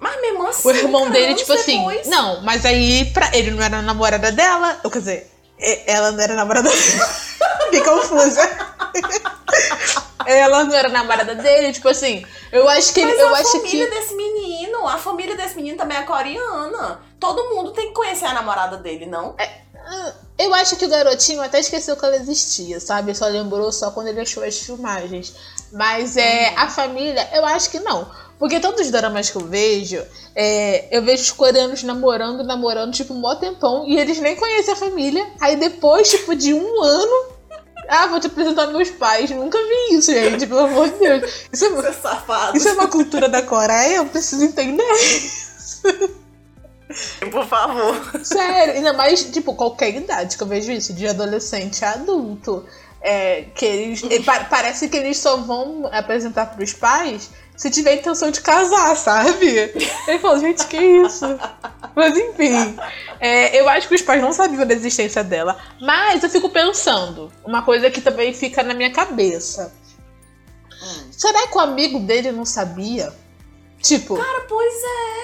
[0.00, 0.68] Mas mesmo assim.
[0.68, 1.78] O irmão cara, dele, tipo assim.
[1.78, 4.80] depois- Não, mas aí pra ele não era namorada dela.
[4.82, 5.30] Ou quer dizer,
[5.86, 7.08] ela não era namorada dela.
[7.64, 8.40] Fiquei confusa.
[10.26, 12.24] Ela não era namorada dele, tipo assim.
[12.52, 13.10] Eu acho que ele.
[13.12, 13.94] Mas Eu a acho família que.
[13.94, 17.00] desse menino, a família desse menino também é coreana.
[17.20, 19.34] Todo mundo tem que conhecer a namorada dele, não?
[20.38, 23.14] Eu acho que o garotinho até esqueceu que ela existia, sabe?
[23.14, 25.34] Só lembrou só quando ele achou as filmagens.
[25.72, 26.54] Mas é Uhum.
[26.58, 28.10] a família, eu acho que não.
[28.38, 33.14] Porque todos os dramas que eu vejo, é, eu vejo os coreanos namorando, namorando, tipo,
[33.14, 35.24] mó tempão, e eles nem conhecem a família.
[35.40, 37.26] Aí depois, tipo, de um ano,
[37.88, 39.30] ah, vou te apresentar meus pais.
[39.30, 41.32] Nunca vi isso, gente, pelo amor de Deus.
[41.52, 42.56] Isso é, uma- Você safado.
[42.56, 44.84] isso é uma cultura da Coreia, eu preciso entender.
[47.30, 48.20] Por favor.
[48.24, 52.64] Sério, ainda mais, tipo, qualquer idade que eu vejo isso, de adolescente a adulto.
[53.06, 54.00] É, que eles.
[54.24, 59.46] pa- parece que eles só vão apresentar pros pais se tiver intenção de casar, sabe?
[60.08, 61.26] Ele falou, gente, que isso?
[61.94, 62.76] Mas enfim,
[63.20, 65.56] é, eu acho que os pais não sabiam da existência dela.
[65.80, 69.72] Mas eu fico pensando, uma coisa que também fica na minha cabeça.
[70.82, 71.08] Hum.
[71.12, 73.12] Será que o amigo dele não sabia?
[73.80, 74.74] Tipo, Cara, pois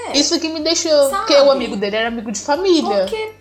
[0.08, 0.18] é.
[0.18, 1.08] isso que me deixou.
[1.08, 1.26] Sabe?
[1.26, 3.00] Porque o amigo dele era amigo de família.
[3.00, 3.32] Porque.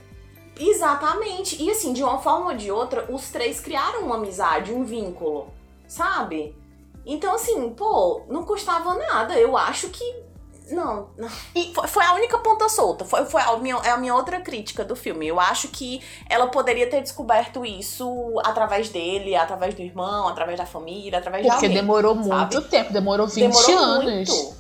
[0.58, 1.62] Exatamente.
[1.62, 5.54] E assim, de uma forma ou de outra, os três criaram uma amizade, um vínculo.
[5.88, 6.56] Sabe?
[7.06, 9.34] Então, assim, pô, não custava nada.
[9.38, 10.30] Eu acho que.
[10.72, 11.28] Não, não.
[11.56, 13.04] E foi, foi a única ponta solta.
[13.04, 15.28] Foi, foi a, minha, é a minha outra crítica do filme.
[15.28, 20.68] Eu acho que ela poderia ter descoberto isso através dele, através do irmão, através da
[20.68, 22.56] família, através de Porque demorou sabe?
[22.56, 24.04] muito tempo, demorou 20 Demorou anos.
[24.14, 24.60] muito.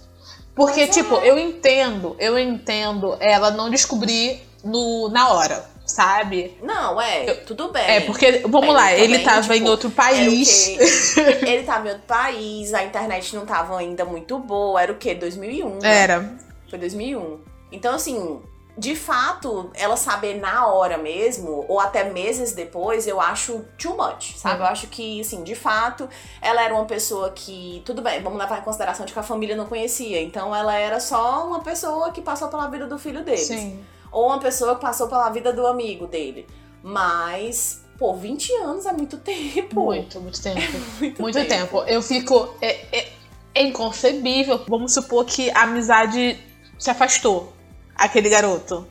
[0.55, 1.29] Porque, Mas tipo, é.
[1.29, 6.55] eu entendo, eu entendo ela não descobrir no, na hora, sabe?
[6.61, 7.83] Não, é, tudo bem.
[7.83, 10.77] É, porque, vamos Bem, lá, ele também, tava em tipo, outro Era o país.
[11.17, 14.81] Ele tava em outro país, a internet não tava ainda muito boa.
[14.81, 15.15] Era o quê?
[15.15, 15.79] 2001?
[15.79, 16.03] né?
[16.03, 16.37] Era.
[16.69, 17.39] Foi 2001.
[17.71, 18.39] Então, assim,
[18.77, 24.35] de fato, ela saber na hora mesmo, ou até meses depois, eu acho too much,
[24.37, 24.59] sabe?
[24.59, 24.65] Uhum.
[24.65, 26.07] Eu acho que, assim, de fato,
[26.41, 27.81] ela era uma pessoa que.
[27.83, 30.21] Tudo bem, vamos levar em consideração de que a família não conhecia.
[30.21, 33.47] Então, ela era só uma pessoa que passou pela vida do filho deles.
[33.47, 33.83] Sim.
[34.11, 36.47] Ou uma pessoa que passou pela vida do amigo dele.
[36.83, 39.83] Mas, pô, 20 anos é muito tempo.
[39.85, 40.61] Muito, muito tempo.
[40.99, 41.83] Muito, Muito tempo.
[41.87, 42.53] Eu fico.
[42.61, 43.07] É, é-
[43.55, 44.63] é inconcebível.
[44.67, 46.39] Vamos supor que a amizade
[46.77, 47.51] se afastou.
[47.95, 48.87] Aquele garoto.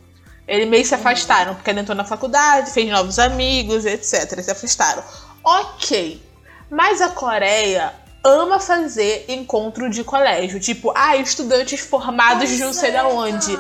[0.47, 1.01] Eles meio se Uhum.
[1.01, 4.41] afastaram, porque ele entrou na faculdade, fez novos amigos, etc.
[4.43, 5.03] Se afastaram.
[5.45, 6.23] Ok.
[6.71, 7.93] Mas a Coreia
[8.25, 10.59] ama fazer encontro de colégio.
[10.61, 13.59] Tipo, ah, estudantes formados de não sei da Pois é, onde.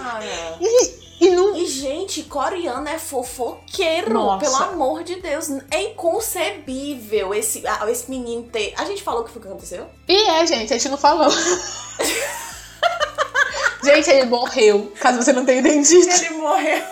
[0.60, 1.56] E, e não.
[1.56, 4.44] E, gente, coreano é fofoqueiro, Nossa.
[4.44, 5.48] pelo amor de Deus.
[5.70, 8.74] É inconcebível esse, esse menino ter.
[8.76, 9.86] A gente falou o que foi que aconteceu?
[10.06, 11.30] E é, gente, a gente não falou.
[13.82, 14.92] gente, ele morreu.
[15.00, 16.08] Caso você não tenha entendido.
[16.08, 16.82] Ele morreu.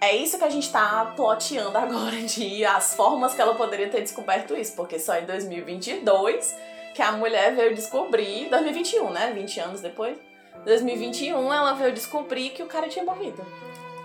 [0.00, 4.00] É isso que a gente tá ploteando agora, de as formas que ela poderia ter
[4.00, 6.54] descoberto isso, porque só em 2022
[6.94, 9.32] que a mulher veio descobrir, 2021, né?
[9.34, 10.16] 20 anos depois.
[10.64, 13.42] 2021 ela veio descobrir que o cara tinha morrido.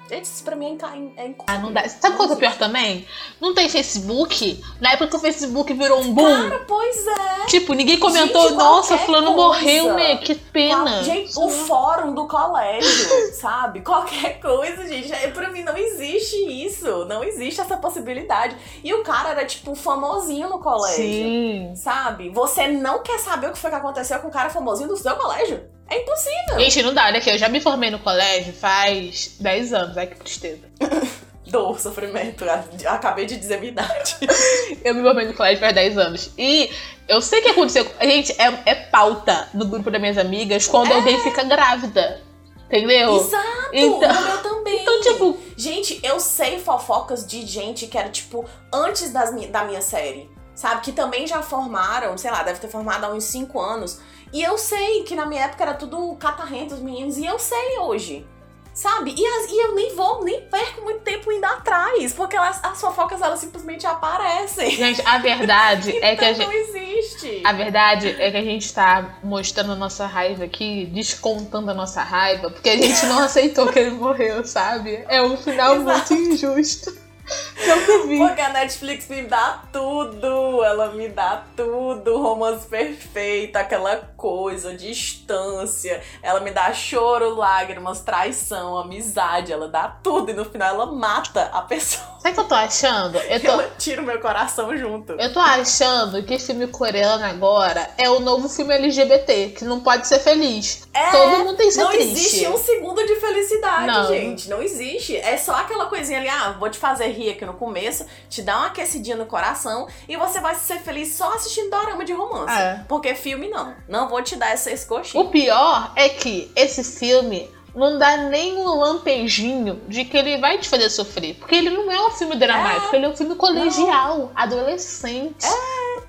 [0.09, 1.87] Gente, isso pra mim é, inca- é Ah, não dá.
[1.87, 3.07] Sabe qual que é pior também?
[3.39, 4.61] Não tem Facebook.
[4.81, 6.49] Na época que o Facebook virou um boom.
[6.49, 7.45] Cara, pois é.
[7.47, 9.41] tipo, ninguém comentou, Gente, nossa, fulano coisa.
[9.41, 10.17] morreu, né?
[10.17, 11.01] Que pena.
[11.03, 13.79] Gente, o fórum do colégio, sabe?
[13.79, 15.11] Qualquer coisa, gente.
[15.11, 17.05] É, pra mim não existe isso.
[17.05, 18.57] Não existe essa possibilidade.
[18.83, 20.97] E o cara era, tipo, famosinho no colégio.
[20.97, 21.73] Sim.
[21.77, 22.29] Sabe?
[22.29, 25.15] Você não quer saber o que foi que aconteceu com o cara famosinho do seu
[25.15, 25.63] colégio?
[25.93, 26.59] É impossível.
[26.59, 30.07] Gente, não dá, olha aqui, eu já me formei no colégio faz 10 anos, ai
[30.07, 30.63] que tristeza.
[31.45, 32.43] Dor, sofrimento.
[32.87, 34.15] Acabei de dizer minha idade.
[34.83, 36.31] Eu me formei no colégio faz 10 anos.
[36.35, 36.71] E
[37.07, 37.85] eu sei o que aconteceu.
[38.01, 42.21] Gente, é, é pauta no grupo das minhas amigas quando alguém fica grávida.
[42.65, 43.17] Entendeu?
[43.17, 43.69] Exato!
[43.71, 44.81] Então- o meu também.
[44.81, 49.81] Então, tipo, Gente, eu sei fofocas de gente que era, tipo, antes das da minha
[49.81, 50.29] série.
[50.55, 50.81] Sabe?
[50.81, 53.99] Que também já formaram, sei lá, deve ter formado há uns 5 anos.
[54.33, 57.17] E eu sei que na minha época era tudo catarrento, os meninos.
[57.17, 58.25] E eu sei hoje.
[58.73, 59.13] Sabe?
[59.15, 62.11] E, as- e eu nem vou, nem perco muito tempo indo atrás.
[62.13, 64.71] Porque elas, as fofocas, elas simplesmente aparecem.
[64.71, 66.47] gente, a verdade é que a então gente.
[66.47, 67.41] não existe.
[67.45, 72.01] A verdade é que a gente tá mostrando a nossa raiva aqui, descontando a nossa
[72.01, 75.05] raiva, porque a gente não aceitou que ele morreu, sabe?
[75.07, 77.02] É um final muito injusto.
[77.25, 78.17] Que vi.
[78.17, 86.01] Porque a Netflix me dá tudo, ela me dá tudo, romance perfeito, aquela coisa, distância,
[86.21, 91.49] ela me dá choro, lágrimas, traição, amizade, ela dá tudo e no final ela mata
[91.53, 92.12] a pessoa.
[92.23, 93.17] Sabe o que eu tô achando?
[93.17, 95.11] Eu tô, Ela tira o meu coração junto.
[95.19, 100.07] eu tô achando que filme coreano agora é o novo filme LGBT, que não pode
[100.07, 100.87] ser feliz.
[100.93, 102.11] É, Todo mundo tem que ser Não triste.
[102.13, 104.07] existe um segundo de felicidade, Não.
[104.07, 104.49] gente.
[104.49, 105.17] Não existe.
[105.17, 108.57] É só aquela coisinha ali, ah, vou te fazer rir aqui no começo, te dar
[108.57, 112.53] uma aquecidinha no coração e você vai ser feliz só assistindo dorama de romance.
[112.57, 112.85] É.
[112.87, 113.75] Porque filme não.
[113.89, 115.25] Não vou te dar essa, esse coxinho.
[115.25, 120.57] O pior é que esse filme não dá nem um lampejinho de que ele vai
[120.57, 121.35] te fazer sofrer.
[121.35, 125.45] Porque ele não é um filme dramático, ele é um filme colegial, adolescente.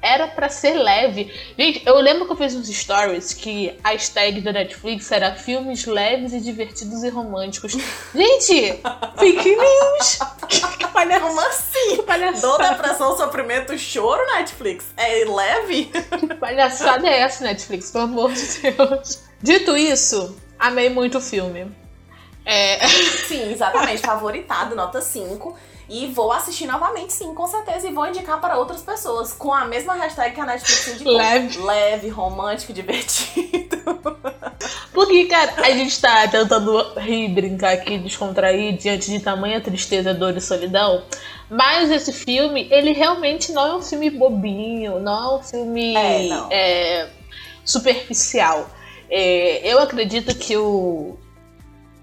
[0.03, 1.33] Era pra ser leve.
[1.59, 5.87] Gente, eu lembro que eu fiz uns stories que a hashtag da Netflix era filmes
[5.87, 7.72] leves e divertidos e românticos.
[8.14, 8.81] Gente,
[9.16, 10.18] fake news!
[10.79, 11.20] Que palhaçada!
[11.20, 11.96] Como assim?
[11.96, 12.40] Que palhaçada!
[12.46, 14.85] Dor, depressão, sofrimento, choro, Netflix?
[14.96, 15.87] É leve?
[15.87, 17.90] Que palhaçada é essa, Netflix?
[17.90, 19.22] Pelo amor de Deus.
[19.42, 21.70] Dito isso, amei muito o filme.
[22.44, 22.87] É,
[23.27, 24.03] Sim, exatamente.
[24.03, 25.57] Favoritado, nota 5.
[25.88, 27.87] E vou assistir novamente, sim, com certeza.
[27.87, 29.35] E vou indicar para outras pessoas.
[29.35, 31.14] Com a mesma hashtag que a Netflix indicou.
[31.14, 31.59] Leve.
[31.59, 33.77] Leve, romântico, divertido.
[34.94, 40.35] Porque, cara, a gente tá tentando rir, brincar aqui, descontrair diante de tamanha tristeza, dor
[40.35, 41.03] e solidão.
[41.50, 46.29] Mas esse filme, ele realmente não é um filme bobinho, não é um filme É,
[46.29, 46.48] não.
[46.50, 47.09] é,
[47.62, 48.70] superficial.
[49.11, 51.17] É, eu acredito que o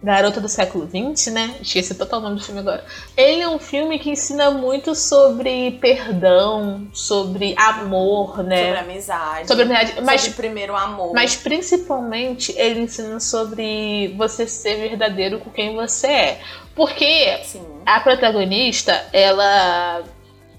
[0.04, 1.56] Garota do Século XX, né?
[1.62, 2.84] Esqueci total o nome do filme agora.
[3.16, 8.66] Ele é um filme que ensina muito sobre perdão, sobre amor, né?
[8.66, 9.48] Sobre amizade.
[9.48, 11.14] Sobre amizade, mas sobre primeiro amor.
[11.14, 16.42] mas principalmente ele ensina sobre você ser verdadeiro com quem você é.
[16.74, 17.64] Porque Sim.
[17.86, 20.04] a protagonista, ela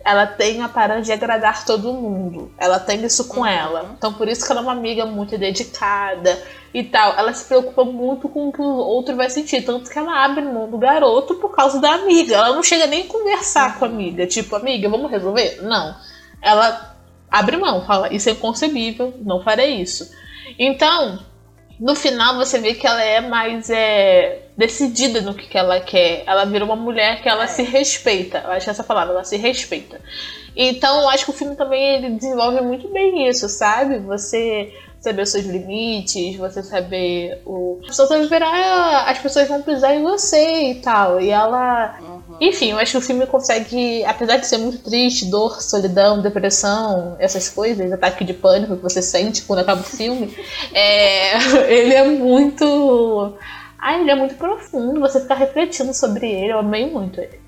[0.05, 2.53] ela tem a parada de agradar todo mundo.
[2.59, 3.47] Ela tem isso com Uhum.
[3.47, 3.95] ela.
[3.97, 6.43] Então por isso que ela é uma amiga muito dedicada
[6.75, 7.15] e tal.
[7.19, 9.63] Ela se preocupa muito com o que o outro vai sentir.
[9.63, 12.37] Tanto que ela abre mão do garoto por causa da amiga.
[12.37, 14.27] Ela não chega nem a conversar com a amiga.
[14.27, 15.61] Tipo, amiga, vamos resolver?
[15.63, 15.95] Não.
[16.41, 16.97] Ela
[17.31, 20.11] abre mão, fala, isso é inconcebível, não farei isso.
[20.59, 21.19] Então,
[21.81, 26.25] no final você vê que ela é mais é, decidida no que, que ela quer.
[26.27, 27.47] Ela vira uma mulher que ela É.
[27.49, 28.39] se respeita.
[28.45, 30.01] Eu acho essa palavra, ela se respeita.
[30.55, 33.99] Então, eu acho que o filme também ele desenvolve muito bem isso, sabe?
[34.01, 37.79] Você saber os seus limites, você saber o.
[37.83, 41.21] As pessoas, verá, as pessoas vão pisar em você e tal.
[41.21, 41.97] E ela.
[42.01, 42.37] Uhum.
[42.41, 47.17] Enfim, eu acho que o filme consegue, apesar de ser muito triste, dor, solidão, depressão,
[47.19, 50.33] essas coisas, ataque de pânico que você sente quando acaba o filme,
[50.75, 51.37] é,
[51.73, 53.35] ele é muito.
[53.85, 57.41] Ah, ele é muito profundo, você fica refletindo sobre ele, eu amei muito ele.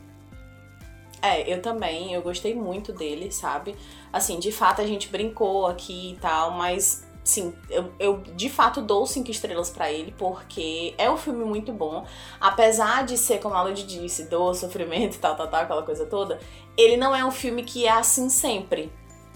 [1.22, 3.76] É, eu também, eu gostei muito dele, sabe?
[4.12, 8.82] Assim, de fato a gente brincou aqui e tal, mas sim, eu, eu de fato
[8.82, 12.04] dou cinco estrelas pra ele, porque é um filme muito bom.
[12.40, 16.04] Apesar de ser, como a Lud disse, dor, sofrimento e tal, tal, tal, aquela coisa
[16.04, 16.40] toda,
[16.76, 18.92] ele não é um filme que é assim sempre.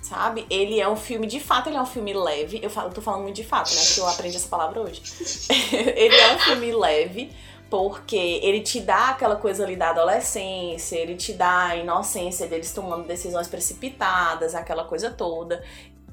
[0.08, 0.46] Sabe?
[0.48, 2.58] Ele é um filme, de fato, ele é um filme leve.
[2.62, 3.80] Eu falo, tô falando muito de fato, né?
[3.84, 5.02] Porque eu aprendi essa palavra hoje.
[5.70, 7.30] ele é um filme leve,
[7.68, 12.72] Porque ele te dá aquela coisa ali da adolescência, ele te dá a inocência deles
[12.72, 15.62] tomando decisões precipitadas, aquela coisa toda.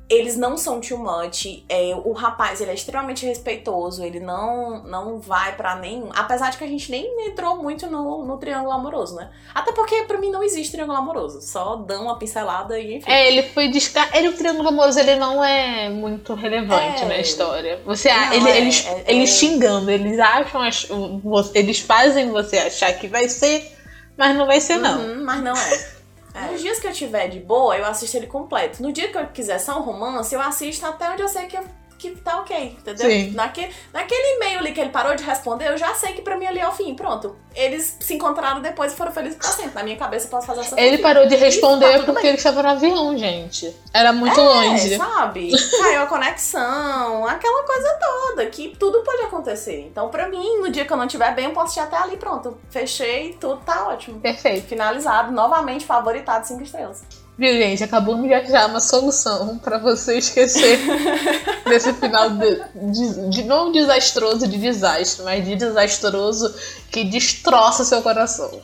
[0.07, 1.63] Eles não são too much.
[1.67, 6.09] É, o rapaz, ele é extremamente respeitoso, ele não não vai pra nenhum.
[6.15, 9.31] Apesar de que a gente nem entrou muito no, no triângulo amoroso, né?
[9.53, 11.41] Até porque pra mim não existe triângulo amoroso.
[11.41, 13.09] Só dão uma pincelada e enfim.
[13.09, 14.07] É, ele foi descar...
[14.15, 17.05] ele O triângulo amoroso ele não é muito relevante É.
[17.05, 17.81] na história.
[17.83, 20.61] Você, Não, ele- é- eles, é- eles é- xingando, eles acham,
[21.55, 23.71] eles fazem você achar que vai ser,
[24.15, 24.99] mas não vai ser não.
[24.99, 25.94] Uhum, mas não é.
[26.51, 28.83] Nos dias que eu tiver de boa, eu assisto ele completo.
[28.83, 31.57] No dia que eu quiser só um romance, eu assisto até onde eu sei que,
[31.97, 33.09] que tá ok, entendeu?
[33.09, 33.31] Sim.
[33.31, 36.45] Naque, naquele e-mail ali que ele parou de responder, eu já sei que pra mim
[36.45, 37.35] ali é o fim, pronto.
[37.55, 39.73] Eles se encontraram depois e foram felizes pra sempre.
[39.75, 42.61] Na minha cabeça eu posso fazer essa Ele parou de responder tá porque ele estava
[42.61, 43.73] no avião, gente.
[43.93, 44.97] Era muito É, longe.
[44.97, 45.51] sabe?
[45.81, 49.87] Caiu a conexão, aquela coisa toda, que tudo pode acontecer.
[49.89, 52.17] Então, pra mim, no dia que eu não estiver bem, eu posso ir até ali,
[52.17, 52.57] pronto.
[52.69, 54.19] Fechei, tudo tá ótimo.
[54.19, 54.67] Perfeito.
[54.67, 57.03] Finalizado, novamente favoritado, cinco estrelas.
[57.37, 57.83] Viu, gente?
[57.83, 60.79] Acabamos de achar uma solução pra você esquecer
[61.67, 62.55] desse final de,
[62.93, 66.55] de- de- não desastroso de desastre, mas de desastroso
[66.89, 68.61] que destroça seu coração.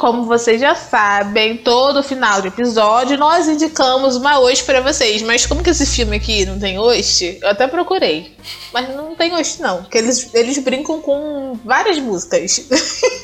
[0.00, 5.20] Como vocês já sabem, todo final de episódio nós indicamos uma host pra vocês.
[5.20, 8.34] Mas como que esse filme aqui não tem host, eu até procurei.
[8.72, 12.66] Mas não tem host não, porque eles, eles brincam com várias músicas.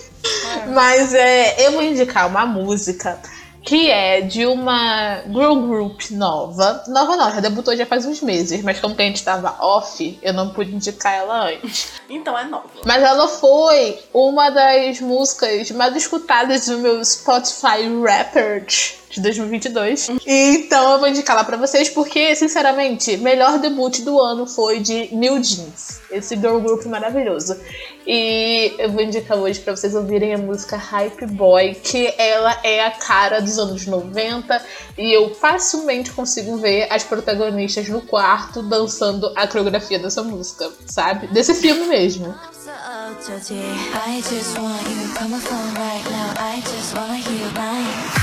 [0.74, 3.18] Mas é, eu vou indicar uma música
[3.66, 6.84] que é de uma girl group nova.
[6.86, 10.16] Nova não, já debutou já faz uns meses, mas como que a gente tava off,
[10.22, 11.96] eu não pude indicar ela antes.
[12.08, 12.68] Então é nova.
[12.84, 20.10] Mas ela foi uma das músicas mais escutadas do meu Spotify Rappers de 2022.
[20.26, 25.14] Então eu vou indicar lá pra vocês, porque, sinceramente, melhor debut do ano foi de
[25.14, 27.56] New Jeans, esse girl group maravilhoso.
[28.06, 32.84] E eu vou indicar hoje pra vocês ouvirem a música Hype Boy, que ela é
[32.84, 34.64] a cara dos anos 90
[34.96, 41.26] e eu facilmente consigo ver as protagonistas no quarto dançando a coreografia dessa música, sabe?
[41.28, 42.34] Desse filme mesmo.
[43.06, 46.34] I just want you, come and right now.
[46.38, 48.15] I just want you, mine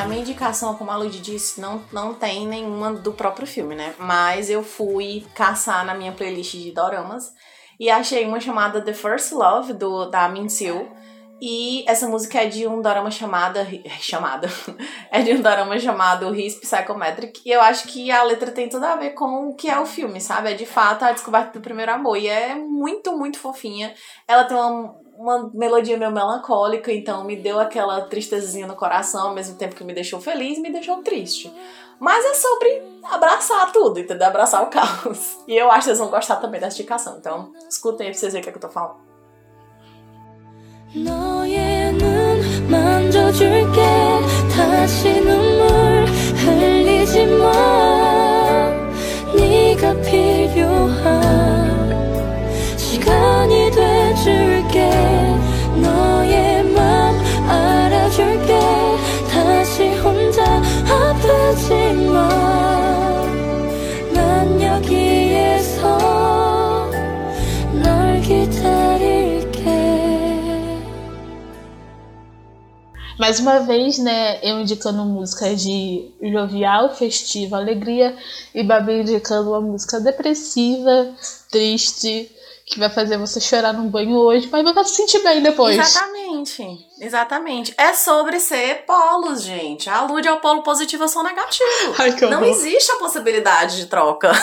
[0.00, 3.94] a minha indicação, como a Lud disse, não, não tem nenhuma do próprio filme, né?
[3.98, 7.34] Mas eu fui caçar na minha playlist de doramas
[7.78, 10.88] e achei uma chamada The First Love, do, da Min Seo.
[11.40, 13.66] E essa música é de um dorama chamada.
[13.98, 14.48] Chamada.
[15.10, 17.40] é de um dorama chamado His Psychometric.
[17.46, 19.86] E eu acho que a letra tem tudo a ver com o que é o
[19.86, 20.50] filme, sabe?
[20.50, 22.18] É de fato a descoberta do primeiro amor.
[22.18, 23.94] E é muito, muito fofinha.
[24.28, 29.34] Ela tem uma, uma melodia meio melancólica, então me deu aquela tristezinha no coração, ao
[29.34, 31.50] mesmo tempo que me deixou feliz, me deixou triste.
[31.98, 34.26] Mas é sobre abraçar tudo, entendeu?
[34.26, 35.38] Abraçar o caos.
[35.48, 37.16] E eu acho que vocês vão gostar também dessa indicação.
[37.18, 38.96] Então, escutem aí pra vocês verem o que, é que eu tô falando.
[40.94, 41.29] No.
[43.32, 43.80] 지워줄게.
[44.52, 45.49] 다시는
[73.20, 78.16] Mais uma vez, né, eu indicando músicas de jovial, festiva, alegria,
[78.54, 81.14] e Babi indicando uma música depressiva,
[81.50, 85.76] triste, que vai fazer você chorar num banho hoje, mas vai se sentir bem depois.
[85.76, 87.74] Exatamente, exatamente.
[87.76, 89.90] É sobre ser polos, gente.
[89.90, 91.94] A Lud é o polo positivo, eu sou negativo.
[92.00, 94.32] Ai, que Não existe a possibilidade de troca.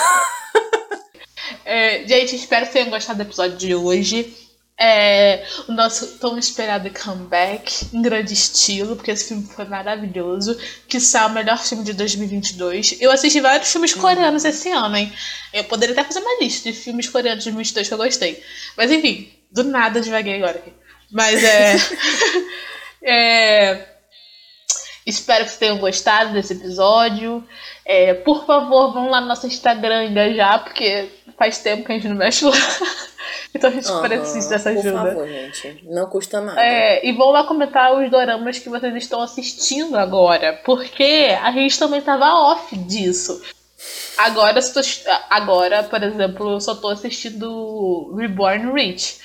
[1.64, 4.47] É, gente, espero que tenham gostado do episódio de hoje.
[4.80, 10.56] É, o nosso tão esperado comeback em grande estilo, porque esse filme foi maravilhoso.
[10.88, 12.98] Que o melhor filme de 2022.
[13.02, 15.12] Eu assisti vários filmes coreanos esse ano, hein?
[15.52, 18.44] Eu poderia até fazer uma lista de filmes coreanos de 2022 que eu gostei.
[18.76, 20.74] Mas enfim, do nada devaguei agora aqui.
[21.12, 21.76] Mas é.
[23.02, 23.98] é
[25.08, 27.42] Espero que vocês tenham gostado desse episódio.
[27.86, 31.08] É, por favor, vão lá no nosso Instagram engajar, porque
[31.38, 32.52] faz tempo que a gente não mexe lá.
[33.54, 34.98] então a gente Aham, precisa dessa Por ajuda.
[34.98, 35.84] favor, gente.
[35.86, 36.62] Não custa nada.
[36.62, 41.78] É, e vão lá comentar os doramas que vocês estão assistindo agora, porque a gente
[41.78, 43.42] também tava off disso.
[44.18, 44.60] Agora,
[45.30, 49.20] agora, por exemplo, eu só tô assistindo Reborn Rich.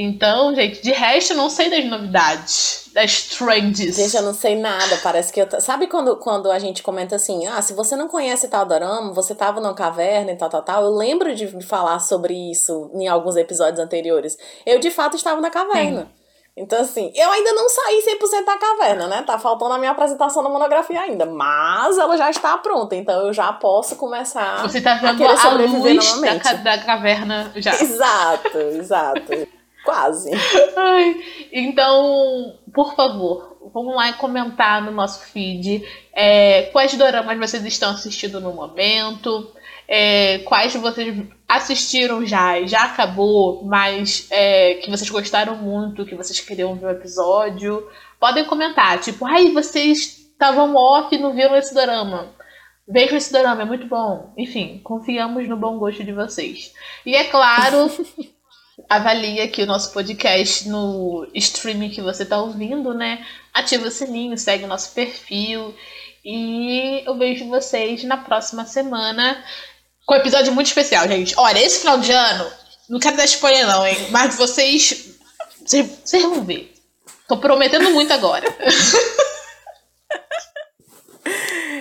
[0.00, 3.96] Então, gente, de resto eu não sei das novidades, das trends.
[3.96, 5.46] Gente, eu não sei nada, parece que eu.
[5.48, 9.12] t- Sabe quando, quando a gente comenta assim, ah, se você não conhece tal dorama,
[9.12, 10.84] você tava numa caverna e tal, tal, tal.
[10.84, 14.36] Eu lembro de falar sobre isso em alguns episódios anteriores.
[14.64, 16.08] Eu, de fato, estava na caverna.
[16.56, 19.22] Então, assim, eu ainda não saí 100% da caverna, né?
[19.22, 21.24] Tá faltando a minha apresentação da monografia ainda.
[21.26, 25.36] Mas ela já está pronta, então eu já posso começar Você tá a vendo a
[25.36, 26.42] sobreviver luz da, novamente.
[26.42, 27.74] ca- da caverna já.
[27.82, 29.57] Exato, exato.
[29.84, 30.30] Quase.
[30.76, 31.16] Ai,
[31.52, 37.90] então, por favor, vamos lá e comentar no nosso feed é, quais doramas vocês estão
[37.90, 39.52] assistindo no momento,
[39.86, 41.16] é, quais vocês
[41.48, 46.86] assistiram já e já acabou, mas é, que vocês gostaram muito, que vocês queriam ver
[46.86, 47.88] o episódio.
[48.20, 52.36] Podem comentar, tipo, ai, vocês estavam off e não viram esse dorama.
[52.86, 54.32] Vejam esse dorama, é muito bom.
[54.36, 56.72] Enfim, confiamos no bom gosto de vocês.
[57.04, 57.90] E é claro,
[58.88, 63.24] avalie aqui o nosso podcast no streaming que você está ouvindo, né?
[63.52, 65.74] Ativa o sininho, segue o nosso perfil.
[66.24, 69.44] E eu vejo vocês na próxima semana
[70.06, 71.34] com um episódio muito especial, gente.
[71.36, 72.50] Olha, esse final de ano,
[72.88, 74.08] não quero dar spoiler não, hein?
[74.10, 75.16] Mas vocês.
[75.64, 76.72] Vocês, vocês vão ver.
[77.28, 78.46] Tô prometendo muito agora.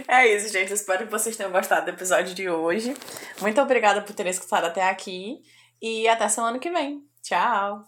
[0.09, 0.71] É isso, gente.
[0.71, 2.95] Espero que vocês tenham gostado do episódio de hoje.
[3.41, 5.41] Muito obrigada por terem escutado até aqui.
[5.81, 7.03] E até semana que vem.
[7.21, 7.83] Tchau!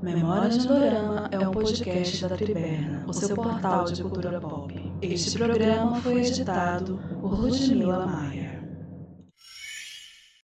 [0.00, 4.72] Memórias do Dorama é um podcast da Triberna, o seu portal de cultura pop.
[5.02, 8.47] Este programa foi editado por Ludmila Maia.